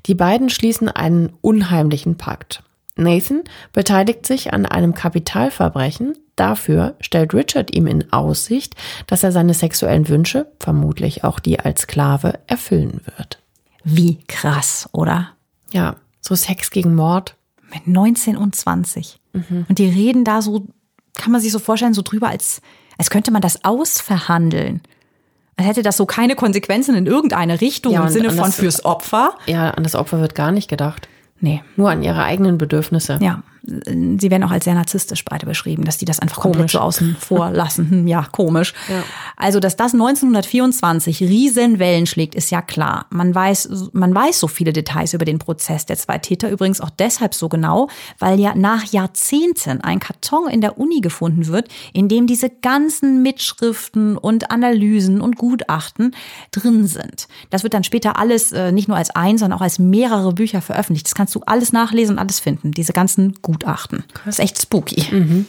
[0.05, 2.63] Die beiden schließen einen unheimlichen Pakt.
[2.95, 6.17] Nathan beteiligt sich an einem Kapitalverbrechen.
[6.35, 8.75] Dafür stellt Richard ihm in Aussicht,
[9.07, 13.39] dass er seine sexuellen Wünsche, vermutlich auch die als Sklave, erfüllen wird.
[13.83, 15.29] Wie krass, oder?
[15.71, 17.35] Ja, so Sex gegen Mord.
[17.71, 19.19] Mit 19 und 20.
[19.33, 19.65] Mhm.
[19.67, 20.67] Und die reden da so,
[21.15, 22.61] kann man sich so vorstellen, so drüber, als,
[22.97, 24.81] als könnte man das ausverhandeln.
[25.55, 29.35] Als hätte das so keine Konsequenzen in irgendeine Richtung ja, im Sinne von fürs Opfer.
[29.45, 31.07] Ja, an das Opfer wird gar nicht gedacht.
[31.39, 31.61] Nee.
[31.75, 33.19] Nur an ihre eigenen Bedürfnisse.
[33.21, 33.43] Ja.
[33.65, 36.57] Sie werden auch als sehr narzisstisch beide beschrieben, dass die das einfach komisch.
[36.57, 37.89] komplett so außen vor lassen.
[37.89, 38.73] Hm, ja, komisch.
[38.89, 39.03] Ja.
[39.37, 43.05] Also, dass das 1924 Riesenwellen schlägt, ist ja klar.
[43.09, 46.89] Man weiß, man weiß so viele Details über den Prozess der zwei Täter übrigens auch
[46.89, 47.87] deshalb so genau,
[48.19, 53.23] weil ja nach Jahrzehnten ein Karton in der Uni gefunden wird, in dem diese ganzen
[53.23, 56.13] Mitschriften und Analysen und Gutachten
[56.51, 57.29] drin sind.
[57.49, 60.61] Das wird dann später alles äh, nicht nur als ein, sondern auch als mehrere Bücher
[60.61, 61.05] veröffentlicht.
[61.05, 62.71] Das kannst du alles nachlesen und alles finden.
[62.71, 63.52] Diese ganzen Gutachten.
[64.25, 65.03] Das ist echt spooky.
[65.11, 65.45] Mhm.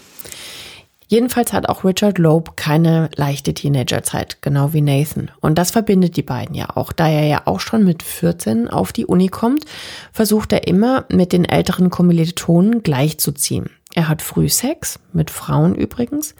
[1.07, 5.30] Jedenfalls hat auch Richard Loeb keine leichte Teenagerzeit, genau wie Nathan.
[5.40, 6.92] Und das verbindet die beiden ja auch.
[6.92, 9.64] Da er ja auch schon mit 14 auf die Uni kommt,
[10.12, 13.70] versucht er immer mit den älteren Kommilitonen gleichzuziehen.
[13.94, 16.34] Er hat früh Sex, mit Frauen übrigens.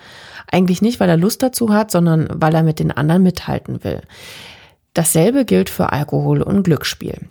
[0.51, 4.01] Eigentlich nicht, weil er Lust dazu hat, sondern weil er mit den anderen mithalten will.
[4.95, 7.29] Dasselbe gilt für Alkohol und Glücksspiel.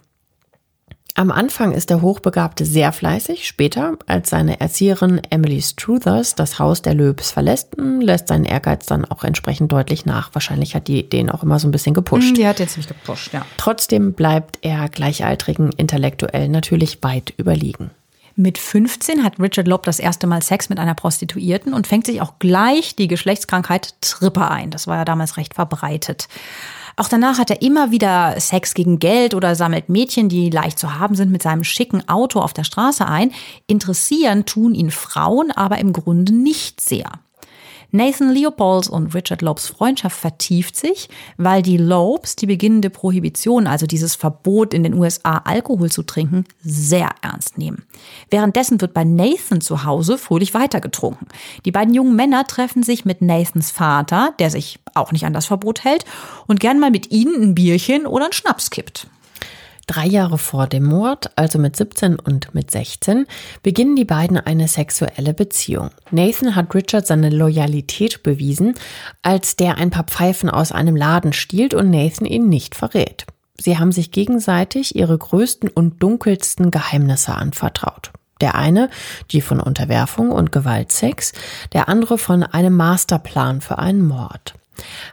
[1.15, 3.45] Am Anfang ist der Hochbegabte sehr fleißig.
[3.45, 8.87] Später, als seine Erzieherin Emily Struthers das Haus der Löbs verlässt, hm, lässt sein Ehrgeiz
[8.87, 10.31] dann auch entsprechend deutlich nach.
[10.33, 12.29] Wahrscheinlich hat die den auch immer so ein bisschen gepusht.
[12.29, 13.45] Hm, die hat jetzt nicht gepusht, ja.
[13.57, 17.91] Trotzdem bleibt er gleichaltrigen intellektuell natürlich weit überlegen.
[18.35, 22.21] Mit 15 hat Richard Loeb das erste Mal Sex mit einer Prostituierten und fängt sich
[22.21, 24.71] auch gleich die Geschlechtskrankheit Tripper ein.
[24.71, 26.27] Das war ja damals recht verbreitet.
[26.95, 30.99] Auch danach hat er immer wieder Sex gegen Geld oder sammelt Mädchen, die leicht zu
[30.99, 33.31] haben sind, mit seinem schicken Auto auf der Straße ein.
[33.67, 37.11] Interessieren tun ihn Frauen aber im Grunde nicht sehr.
[37.95, 43.85] Nathan Leopolds und Richard Lopes Freundschaft vertieft sich, weil die Lopes die beginnende Prohibition, also
[43.85, 47.83] dieses Verbot in den USA Alkohol zu trinken, sehr ernst nehmen.
[48.31, 51.27] Währenddessen wird bei Nathan zu Hause fröhlich weitergetrunken.
[51.65, 55.45] Die beiden jungen Männer treffen sich mit Nathans Vater, der sich auch nicht an das
[55.45, 56.03] Verbot hält
[56.47, 59.05] und gern mal mit ihnen ein Bierchen oder einen Schnaps kippt.
[59.85, 63.25] Drei Jahre vor dem Mord, also mit 17 und mit 16,
[63.63, 65.89] beginnen die beiden eine sexuelle Beziehung.
[66.09, 68.75] Nathan hat Richard seine Loyalität bewiesen,
[69.21, 73.25] als der ein paar Pfeifen aus einem Laden stiehlt und Nathan ihn nicht verrät.
[73.59, 78.11] Sie haben sich gegenseitig ihre größten und dunkelsten Geheimnisse anvertraut.
[78.41, 78.89] Der eine,
[79.31, 81.33] die von Unterwerfung und Gewaltsex,
[81.71, 84.55] der andere von einem Masterplan für einen Mord.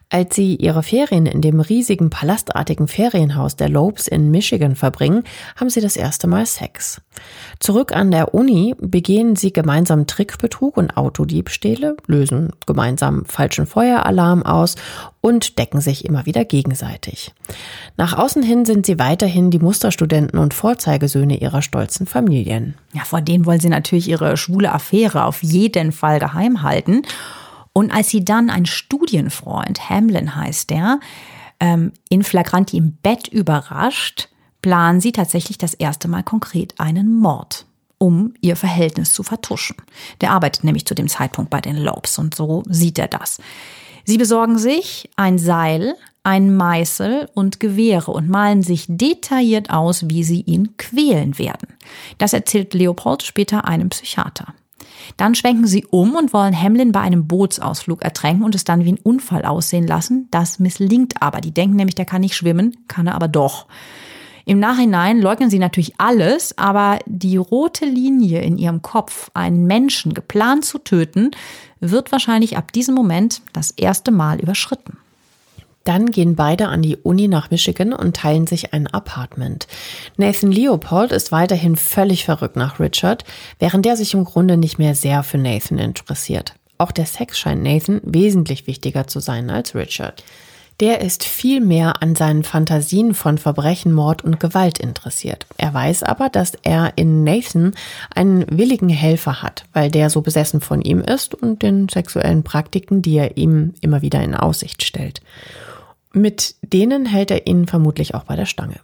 [0.08, 5.24] Als sie ihre Ferien in dem riesigen palastartigen Ferienhaus der Lopes in Michigan verbringen,
[5.56, 7.00] haben sie das erste Mal Sex.
[7.58, 14.76] Zurück an der Uni begehen sie gemeinsam Trickbetrug und Autodiebstähle, lösen gemeinsam falschen Feueralarm aus
[15.20, 17.32] und decken sich immer wieder gegenseitig.
[17.96, 22.74] Nach außen hin sind sie weiterhin die Musterstudenten und Vorzeigesöhne ihrer stolzen Familien.
[22.94, 27.02] Ja, vor denen wollen sie natürlich ihre schwule Affäre auf jeden Fall geheim halten.
[27.80, 31.00] Und als sie dann ein Studienfreund, Hamlin heißt der,
[31.60, 34.28] ähm, in Flagranti im Bett überrascht,
[34.60, 37.64] planen sie tatsächlich das erste Mal konkret einen Mord,
[37.96, 39.76] um ihr Verhältnis zu vertuschen.
[40.20, 43.38] Der arbeitet nämlich zu dem Zeitpunkt bei den Lopes und so sieht er das.
[44.04, 50.22] Sie besorgen sich ein Seil, ein Meißel und Gewehre und malen sich detailliert aus, wie
[50.22, 51.68] sie ihn quälen werden.
[52.18, 54.52] Das erzählt Leopold später einem Psychiater.
[55.16, 58.92] Dann schwenken sie um und wollen Hamlin bei einem Bootsausflug ertränken und es dann wie
[58.92, 60.28] ein Unfall aussehen lassen.
[60.30, 61.40] Das misslingt aber.
[61.40, 63.66] Die denken nämlich, der kann nicht schwimmen, kann er aber doch.
[64.46, 70.14] Im Nachhinein leugnen sie natürlich alles, aber die rote Linie in ihrem Kopf, einen Menschen
[70.14, 71.30] geplant zu töten,
[71.78, 74.98] wird wahrscheinlich ab diesem Moment das erste Mal überschritten.
[75.84, 79.66] Dann gehen beide an die Uni nach Michigan und teilen sich ein Apartment.
[80.16, 83.24] Nathan Leopold ist weiterhin völlig verrückt nach Richard,
[83.58, 86.54] während er sich im Grunde nicht mehr sehr für Nathan interessiert.
[86.76, 90.22] Auch der Sex scheint Nathan wesentlich wichtiger zu sein als Richard.
[90.80, 95.46] Der ist viel mehr an seinen Fantasien von Verbrechen, Mord und Gewalt interessiert.
[95.58, 97.74] Er weiß aber, dass er in Nathan
[98.14, 103.02] einen willigen Helfer hat, weil der so besessen von ihm ist und den sexuellen Praktiken,
[103.02, 105.20] die er ihm immer wieder in Aussicht stellt.
[106.14, 108.80] Mit denen hält er ihn vermutlich auch bei der Stange.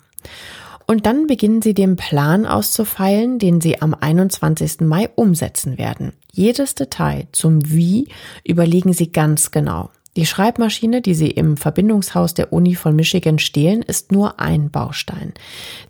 [0.86, 4.82] Und dann beginnen sie den Plan auszufeilen, den sie am 21.
[4.82, 6.12] Mai umsetzen werden.
[6.30, 8.08] Jedes Detail zum Wie
[8.44, 9.88] überlegen sie ganz genau.
[10.16, 15.34] Die Schreibmaschine, die sie im Verbindungshaus der Uni von Michigan stehlen, ist nur ein Baustein.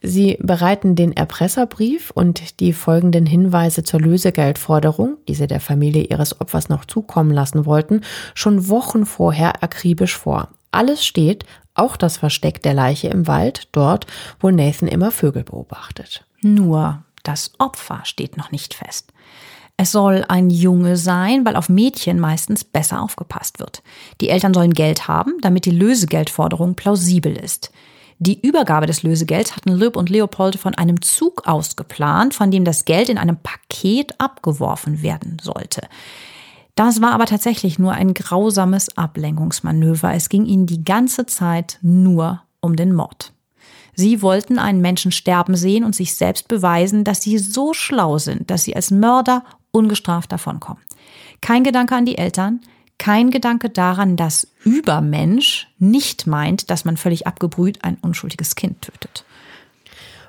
[0.02, 6.40] Sie bereiten den Erpresserbrief und die folgenden Hinweise zur Lösegeldforderung, die sie der Familie ihres
[6.40, 8.00] Opfers noch zukommen lassen wollten,
[8.34, 10.48] schon Wochen vorher akribisch vor.
[10.72, 14.06] Alles steht, auch das Versteck der Leiche im Wald, dort,
[14.40, 16.24] wo Nathan immer Vögel beobachtet.
[16.42, 19.12] Nur das Opfer steht noch nicht fest.
[19.78, 23.82] Es soll ein Junge sein, weil auf Mädchen meistens besser aufgepasst wird.
[24.20, 27.70] Die Eltern sollen Geld haben, damit die Lösegeldforderung plausibel ist.
[28.18, 32.64] Die Übergabe des Lösegelds hatten Löb und Leopold von einem Zug aus geplant, von dem
[32.64, 35.86] das Geld in einem Paket abgeworfen werden sollte.
[36.74, 40.14] Das war aber tatsächlich nur ein grausames Ablenkungsmanöver.
[40.14, 43.32] Es ging ihnen die ganze Zeit nur um den Mord.
[43.94, 48.50] Sie wollten einen Menschen sterben sehen und sich selbst beweisen, dass sie so schlau sind,
[48.50, 49.42] dass sie als Mörder
[49.76, 50.82] ungestraft davonkommen.
[51.40, 52.60] Kein Gedanke an die Eltern,
[52.98, 59.24] kein Gedanke daran, dass Übermensch nicht meint, dass man völlig abgebrüht ein unschuldiges Kind tötet.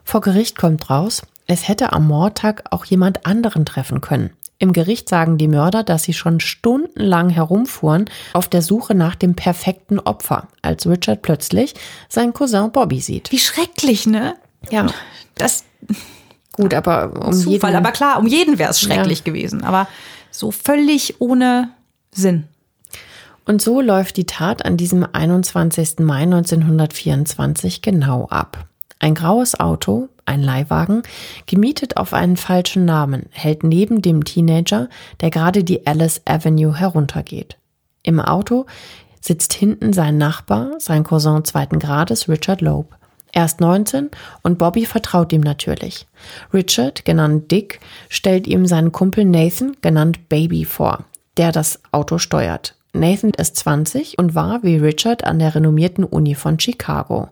[0.04, 4.32] Vor Gericht kommt raus, es hätte am Mordtag auch jemand anderen treffen können.
[4.60, 9.36] Im Gericht sagen die Mörder, dass sie schon stundenlang herumfuhren auf der Suche nach dem
[9.36, 11.76] perfekten Opfer, als Richard plötzlich
[12.10, 13.32] seinen Cousin Bobby sieht.
[13.32, 14.36] Wie schrecklich, ne?
[14.72, 14.88] Ja.
[15.36, 15.64] Das
[16.58, 19.24] Gut, aber um Zufall, jeden, aber klar, um jeden wäre es schrecklich Ja.
[19.26, 19.64] gewesen.
[19.64, 19.88] Aber
[20.32, 21.70] so völlig ohne
[22.12, 22.45] Sinn.
[23.45, 25.99] Und so läuft die Tat an diesem 21.
[25.99, 28.66] Mai 1924 genau ab.
[28.99, 31.03] Ein graues Auto, ein Leihwagen,
[31.45, 34.89] gemietet auf einen falschen Namen, hält neben dem Teenager,
[35.22, 37.58] der gerade die Alice Avenue heruntergeht.
[38.03, 38.66] Im Auto
[39.22, 42.97] sitzt hinten sein Nachbar, sein Cousin zweiten Grades, Richard Loeb.
[43.38, 44.10] Er ist 19
[44.42, 46.08] und Bobby vertraut ihm natürlich.
[46.56, 47.80] Richard, genannt Dick,
[48.10, 51.04] stellt ihm seinen Kumpel Nathan, genannt Baby, vor,
[51.38, 52.74] der das Auto steuert.
[52.94, 57.30] Nathan ist 20 und war wie Richard an der renommierten Uni von Chicago.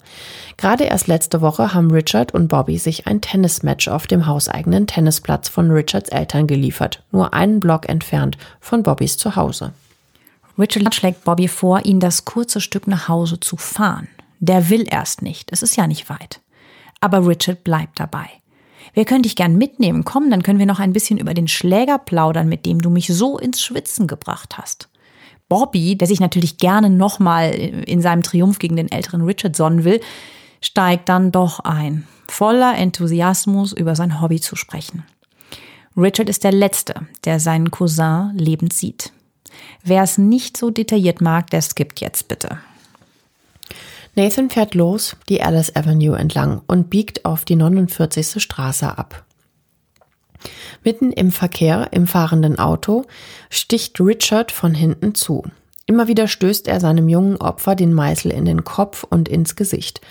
[0.57, 5.49] Gerade erst letzte Woche haben Richard und Bobby sich ein Tennismatch auf dem hauseigenen Tennisplatz
[5.49, 9.73] von Richards Eltern geliefert, nur einen Block entfernt von Bobbys Zuhause.
[10.59, 14.07] Richard schlägt Bobby vor, ihn das kurze Stück nach Hause zu fahren.
[14.39, 16.41] Der will erst nicht, es ist ja nicht weit.
[17.01, 18.29] Aber Richard bleibt dabei.
[18.93, 21.97] Wir können dich gern mitnehmen, komm, dann können wir noch ein bisschen über den Schläger
[21.97, 24.89] plaudern, mit dem du mich so ins Schwitzen gebracht hast.
[25.49, 30.01] Bobby, der sich natürlich gerne nochmal in seinem Triumph gegen den älteren Richard sonnen will,
[30.61, 35.03] steigt dann doch ein, voller Enthusiasmus über sein Hobby zu sprechen.
[35.95, 39.11] Richard ist der Letzte, der seinen Cousin lebend sieht.
[39.83, 42.57] Wer es nicht so detailliert mag, der skippt jetzt bitte.
[44.15, 48.41] Nathan fährt los die Alice Avenue entlang und biegt auf die 49.
[48.41, 49.25] Straße ab.
[50.83, 53.05] Mitten im Verkehr, im fahrenden Auto,
[53.49, 55.43] sticht Richard von hinten zu.
[55.85, 60.01] Immer wieder stößt er seinem jungen Opfer den Meißel in den Kopf und ins Gesicht.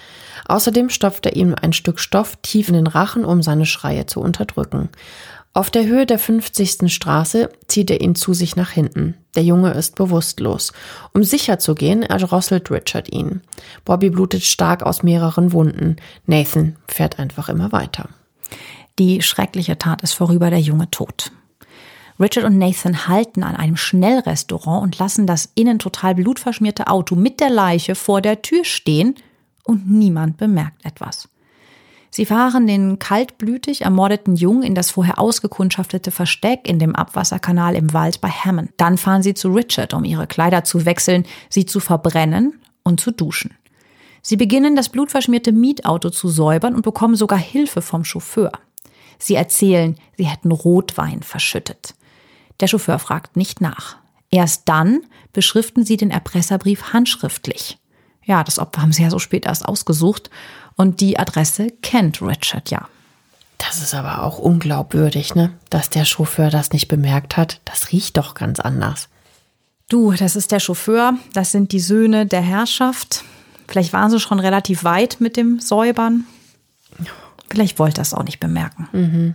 [0.46, 4.20] Außerdem stopft er ihm ein Stück Stoff tief in den Rachen, um seine Schreie zu
[4.20, 4.90] unterdrücken.
[5.57, 6.92] Auf der Höhe der 50.
[6.92, 9.14] Straße zieht er ihn zu sich nach hinten.
[9.36, 10.72] Der Junge ist bewusstlos.
[11.12, 13.40] Um sicher zu gehen, erdrosselt Richard ihn.
[13.84, 15.94] Bobby blutet stark aus mehreren Wunden.
[16.26, 18.09] Nathan fährt einfach immer weiter.
[18.98, 21.30] Die schreckliche Tat ist vorüber, der Junge tot.
[22.18, 27.38] Richard und Nathan halten an einem Schnellrestaurant und lassen das innen total blutverschmierte Auto mit
[27.38, 29.14] der Leiche vor der Tür stehen
[29.62, 31.28] und niemand bemerkt etwas.
[32.16, 37.92] Sie fahren den kaltblütig ermordeten Jungen in das vorher ausgekundschaftete Versteck in dem Abwasserkanal im
[37.92, 38.70] Wald bei Hammond.
[38.76, 43.10] Dann fahren sie zu Richard, um ihre Kleider zu wechseln, sie zu verbrennen und zu
[43.10, 43.56] duschen.
[44.22, 48.52] Sie beginnen, das blutverschmierte Mietauto zu säubern und bekommen sogar Hilfe vom Chauffeur.
[49.18, 51.96] Sie erzählen, sie hätten Rotwein verschüttet.
[52.60, 53.96] Der Chauffeur fragt nicht nach.
[54.30, 55.00] Erst dann
[55.32, 57.76] beschriften sie den Erpresserbrief handschriftlich.
[58.24, 60.30] Ja, das Opfer haben sie ja so spät erst ausgesucht
[60.76, 62.88] und die Adresse kennt Richard ja.
[63.58, 65.52] Das ist aber auch unglaubwürdig, ne?
[65.70, 67.60] Dass der Chauffeur das nicht bemerkt hat.
[67.64, 69.08] Das riecht doch ganz anders.
[69.88, 73.24] Du, das ist der Chauffeur, das sind die Söhne der Herrschaft.
[73.68, 76.24] Vielleicht waren sie schon relativ weit mit dem Säubern.
[77.50, 78.88] Vielleicht wollte er es auch nicht bemerken.
[78.92, 79.34] Mhm.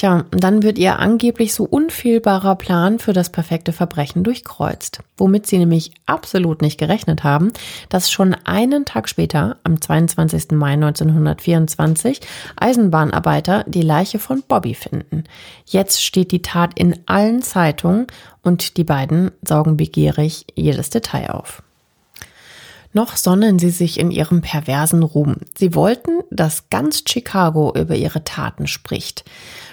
[0.00, 5.00] Tja, dann wird ihr angeblich so unfehlbarer Plan für das perfekte Verbrechen durchkreuzt.
[5.18, 7.52] Womit sie nämlich absolut nicht gerechnet haben,
[7.90, 10.52] dass schon einen Tag später, am 22.
[10.52, 12.22] Mai 1924,
[12.56, 15.24] Eisenbahnarbeiter die Leiche von Bobby finden.
[15.66, 18.06] Jetzt steht die Tat in allen Zeitungen
[18.40, 21.62] und die beiden saugen begierig jedes Detail auf.
[22.92, 25.36] Noch sonnen sie sich in ihrem perversen Ruhm.
[25.56, 29.24] Sie wollten, dass ganz Chicago über ihre Taten spricht.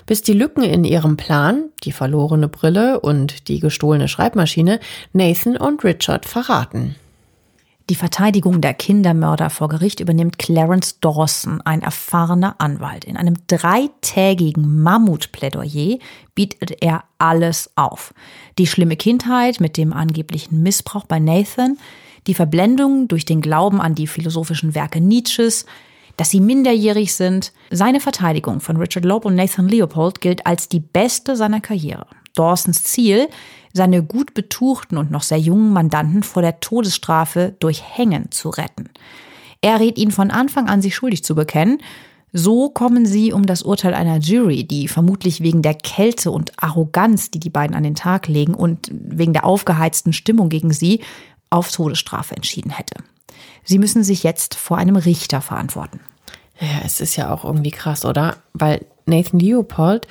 [0.05, 4.79] Bis die Lücken in ihrem Plan, die verlorene Brille und die gestohlene Schreibmaschine,
[5.13, 6.95] Nathan und Richard verraten.
[7.89, 13.05] Die Verteidigung der Kindermörder vor Gericht übernimmt Clarence Dawson, ein erfahrener Anwalt.
[13.05, 15.97] In einem dreitägigen Mammutplädoyer
[16.35, 18.13] bietet er alles auf.
[18.57, 21.77] Die schlimme Kindheit mit dem angeblichen Missbrauch bei Nathan,
[22.27, 25.65] die Verblendung durch den Glauben an die philosophischen Werke Nietzsches,
[26.17, 27.53] dass sie minderjährig sind.
[27.71, 32.07] Seine Verteidigung von Richard Loeb und Nathan Leopold gilt als die beste seiner Karriere.
[32.35, 33.27] Dawsons Ziel,
[33.73, 38.89] seine gut betuchten und noch sehr jungen Mandanten vor der Todesstrafe durch Hängen zu retten.
[39.61, 41.79] Er rät ihnen von Anfang an, sich schuldig zu bekennen.
[42.33, 47.31] So kommen sie um das Urteil einer Jury, die vermutlich wegen der Kälte und Arroganz,
[47.31, 51.01] die die beiden an den Tag legen und wegen der aufgeheizten Stimmung gegen sie,
[51.49, 52.95] auf Todesstrafe entschieden hätte.
[53.63, 55.99] Sie müssen sich jetzt vor einem Richter verantworten.
[56.59, 58.37] Ja, es ist ja auch irgendwie krass, oder?
[58.53, 60.07] Weil Nathan Leopold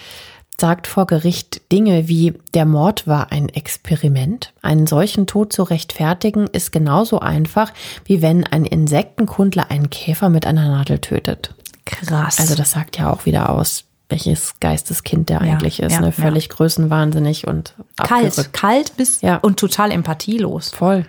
[0.60, 4.52] sagt vor Gericht Dinge wie, der Mord war ein Experiment.
[4.62, 7.72] Einen solchen Tod zu rechtfertigen ist genauso einfach,
[8.04, 11.54] wie wenn ein Insektenkundler einen Käfer mit einer Nadel tötet.
[11.84, 12.38] Krass.
[12.40, 15.92] Also das sagt ja auch wieder aus, welches Geisteskind der eigentlich ist.
[15.92, 16.12] ja, ne?
[16.12, 18.52] Völlig größenwahnsinnig und Kalt, abgerückt.
[18.52, 19.36] kalt bis Ja.
[19.38, 20.70] und total empathielos.
[20.70, 21.06] Voll.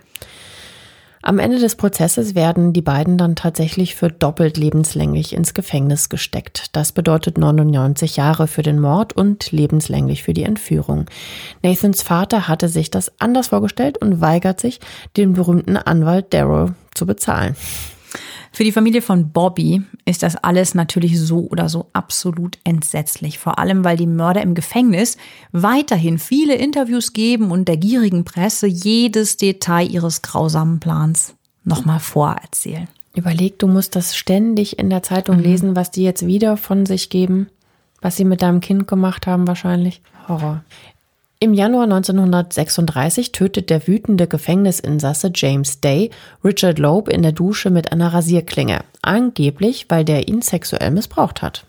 [1.27, 6.67] Am Ende des Prozesses werden die beiden dann tatsächlich für doppelt lebenslänglich ins Gefängnis gesteckt.
[6.71, 11.03] Das bedeutet 99 Jahre für den Mord und lebenslänglich für die Entführung.
[11.61, 14.79] Nathans Vater hatte sich das anders vorgestellt und weigert sich,
[15.17, 17.57] den berühmten Anwalt Darrow zu bezahlen.
[18.57, 23.37] Für die Familie von Bobby ist das alles natürlich so oder so absolut entsetzlich.
[23.37, 25.17] Vor allem, weil die Mörder im Gefängnis
[25.51, 31.35] weiterhin viele Interviews geben und der gierigen Presse jedes Detail ihres grausamen Plans
[31.65, 32.87] nochmal vorerzählen.
[33.13, 37.11] Überleg, du musst das ständig in der Zeitung lesen, was die jetzt wieder von sich
[37.11, 37.49] geben,
[38.01, 40.01] was sie mit deinem Kind gemacht haben wahrscheinlich.
[40.27, 40.63] Horror.
[41.39, 46.09] Im Januar 1936 tötet der wütende Gefängnisinsasse James Day
[46.43, 51.67] Richard Loeb in der Dusche mit einer Rasierklinge, angeblich, weil der ihn sexuell missbraucht hat.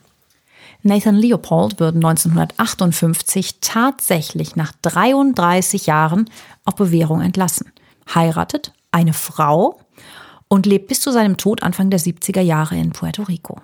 [0.82, 6.30] Nathan Leopold wird 1958 tatsächlich nach 33 Jahren
[6.64, 7.70] auf Bewährung entlassen,
[8.14, 9.78] heiratet eine Frau
[10.49, 13.61] und lebt bis zu seinem Tod Anfang der 70er Jahre in Puerto Rico.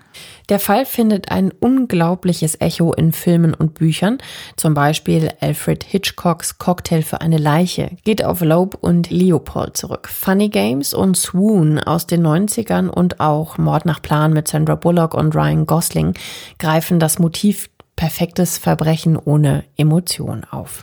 [0.49, 4.18] Der Fall findet ein unglaubliches Echo in Filmen und Büchern,
[4.57, 10.09] zum Beispiel Alfred Hitchcocks Cocktail für eine Leiche, geht auf Loeb und Leopold zurück.
[10.09, 15.14] Funny Games und Swoon aus den 90ern und auch Mord nach Plan mit Sandra Bullock
[15.14, 16.14] und Ryan Gosling
[16.59, 20.80] greifen das Motiv perfektes Verbrechen ohne Emotion auf.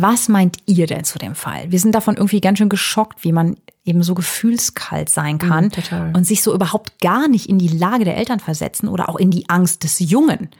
[0.00, 1.72] Was meint ihr denn zu dem Fall?
[1.72, 6.14] Wir sind davon irgendwie ganz schön geschockt, wie man eben so gefühlskalt sein kann Mhm,
[6.14, 9.32] und sich so überhaupt gar nicht in die Lage der Eltern versetzen oder auch in
[9.32, 10.50] die Angst des Jungen.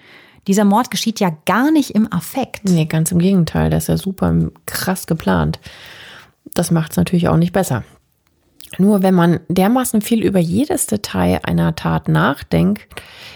[0.48, 2.64] Dieser Mord geschieht ja gar nicht im Affekt.
[2.64, 4.34] Nee, ganz im Gegenteil, das ist ja super
[4.66, 5.60] krass geplant.
[6.54, 7.84] Das macht es natürlich auch nicht besser.
[8.76, 12.88] Nur wenn man dermaßen viel über jedes Detail einer Tat nachdenkt,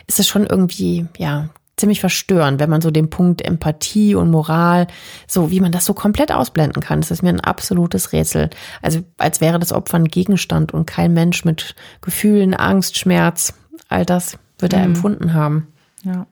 [0.08, 4.86] ist es schon irgendwie, ja, ziemlich verstörend, wenn man so den Punkt Empathie und Moral,
[5.26, 7.00] so wie man das so komplett ausblenden kann.
[7.00, 8.50] Das ist mir ein absolutes Rätsel.
[8.82, 13.54] Also als wäre das Opfer ein Gegenstand und kein Mensch mit Gefühlen, Angst, Schmerz,
[13.88, 15.68] all das wird er empfunden haben.
[16.04, 16.26] Ja.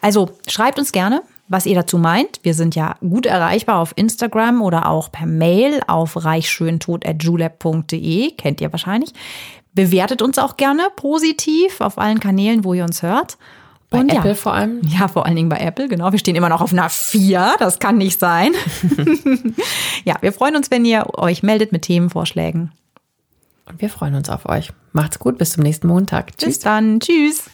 [0.00, 2.40] Also schreibt uns gerne, was ihr dazu meint.
[2.42, 8.72] Wir sind ja gut erreichbar auf Instagram oder auch per Mail auf reichschöntod.julep.de, kennt ihr
[8.72, 9.12] wahrscheinlich.
[9.72, 13.38] Bewertet uns auch gerne positiv auf allen Kanälen, wo ihr uns hört.
[13.90, 14.80] Bei Und Apple ja, vor allem.
[14.82, 16.10] ja, vor allen Dingen bei Apple, genau.
[16.10, 18.52] Wir stehen immer noch auf einer 4, das kann nicht sein.
[20.04, 22.72] ja, wir freuen uns, wenn ihr euch meldet mit Themenvorschlägen.
[23.66, 24.72] Und wir freuen uns auf euch.
[24.92, 26.36] Macht's gut, bis zum nächsten Montag.
[26.36, 27.44] Bis dann, tschüss.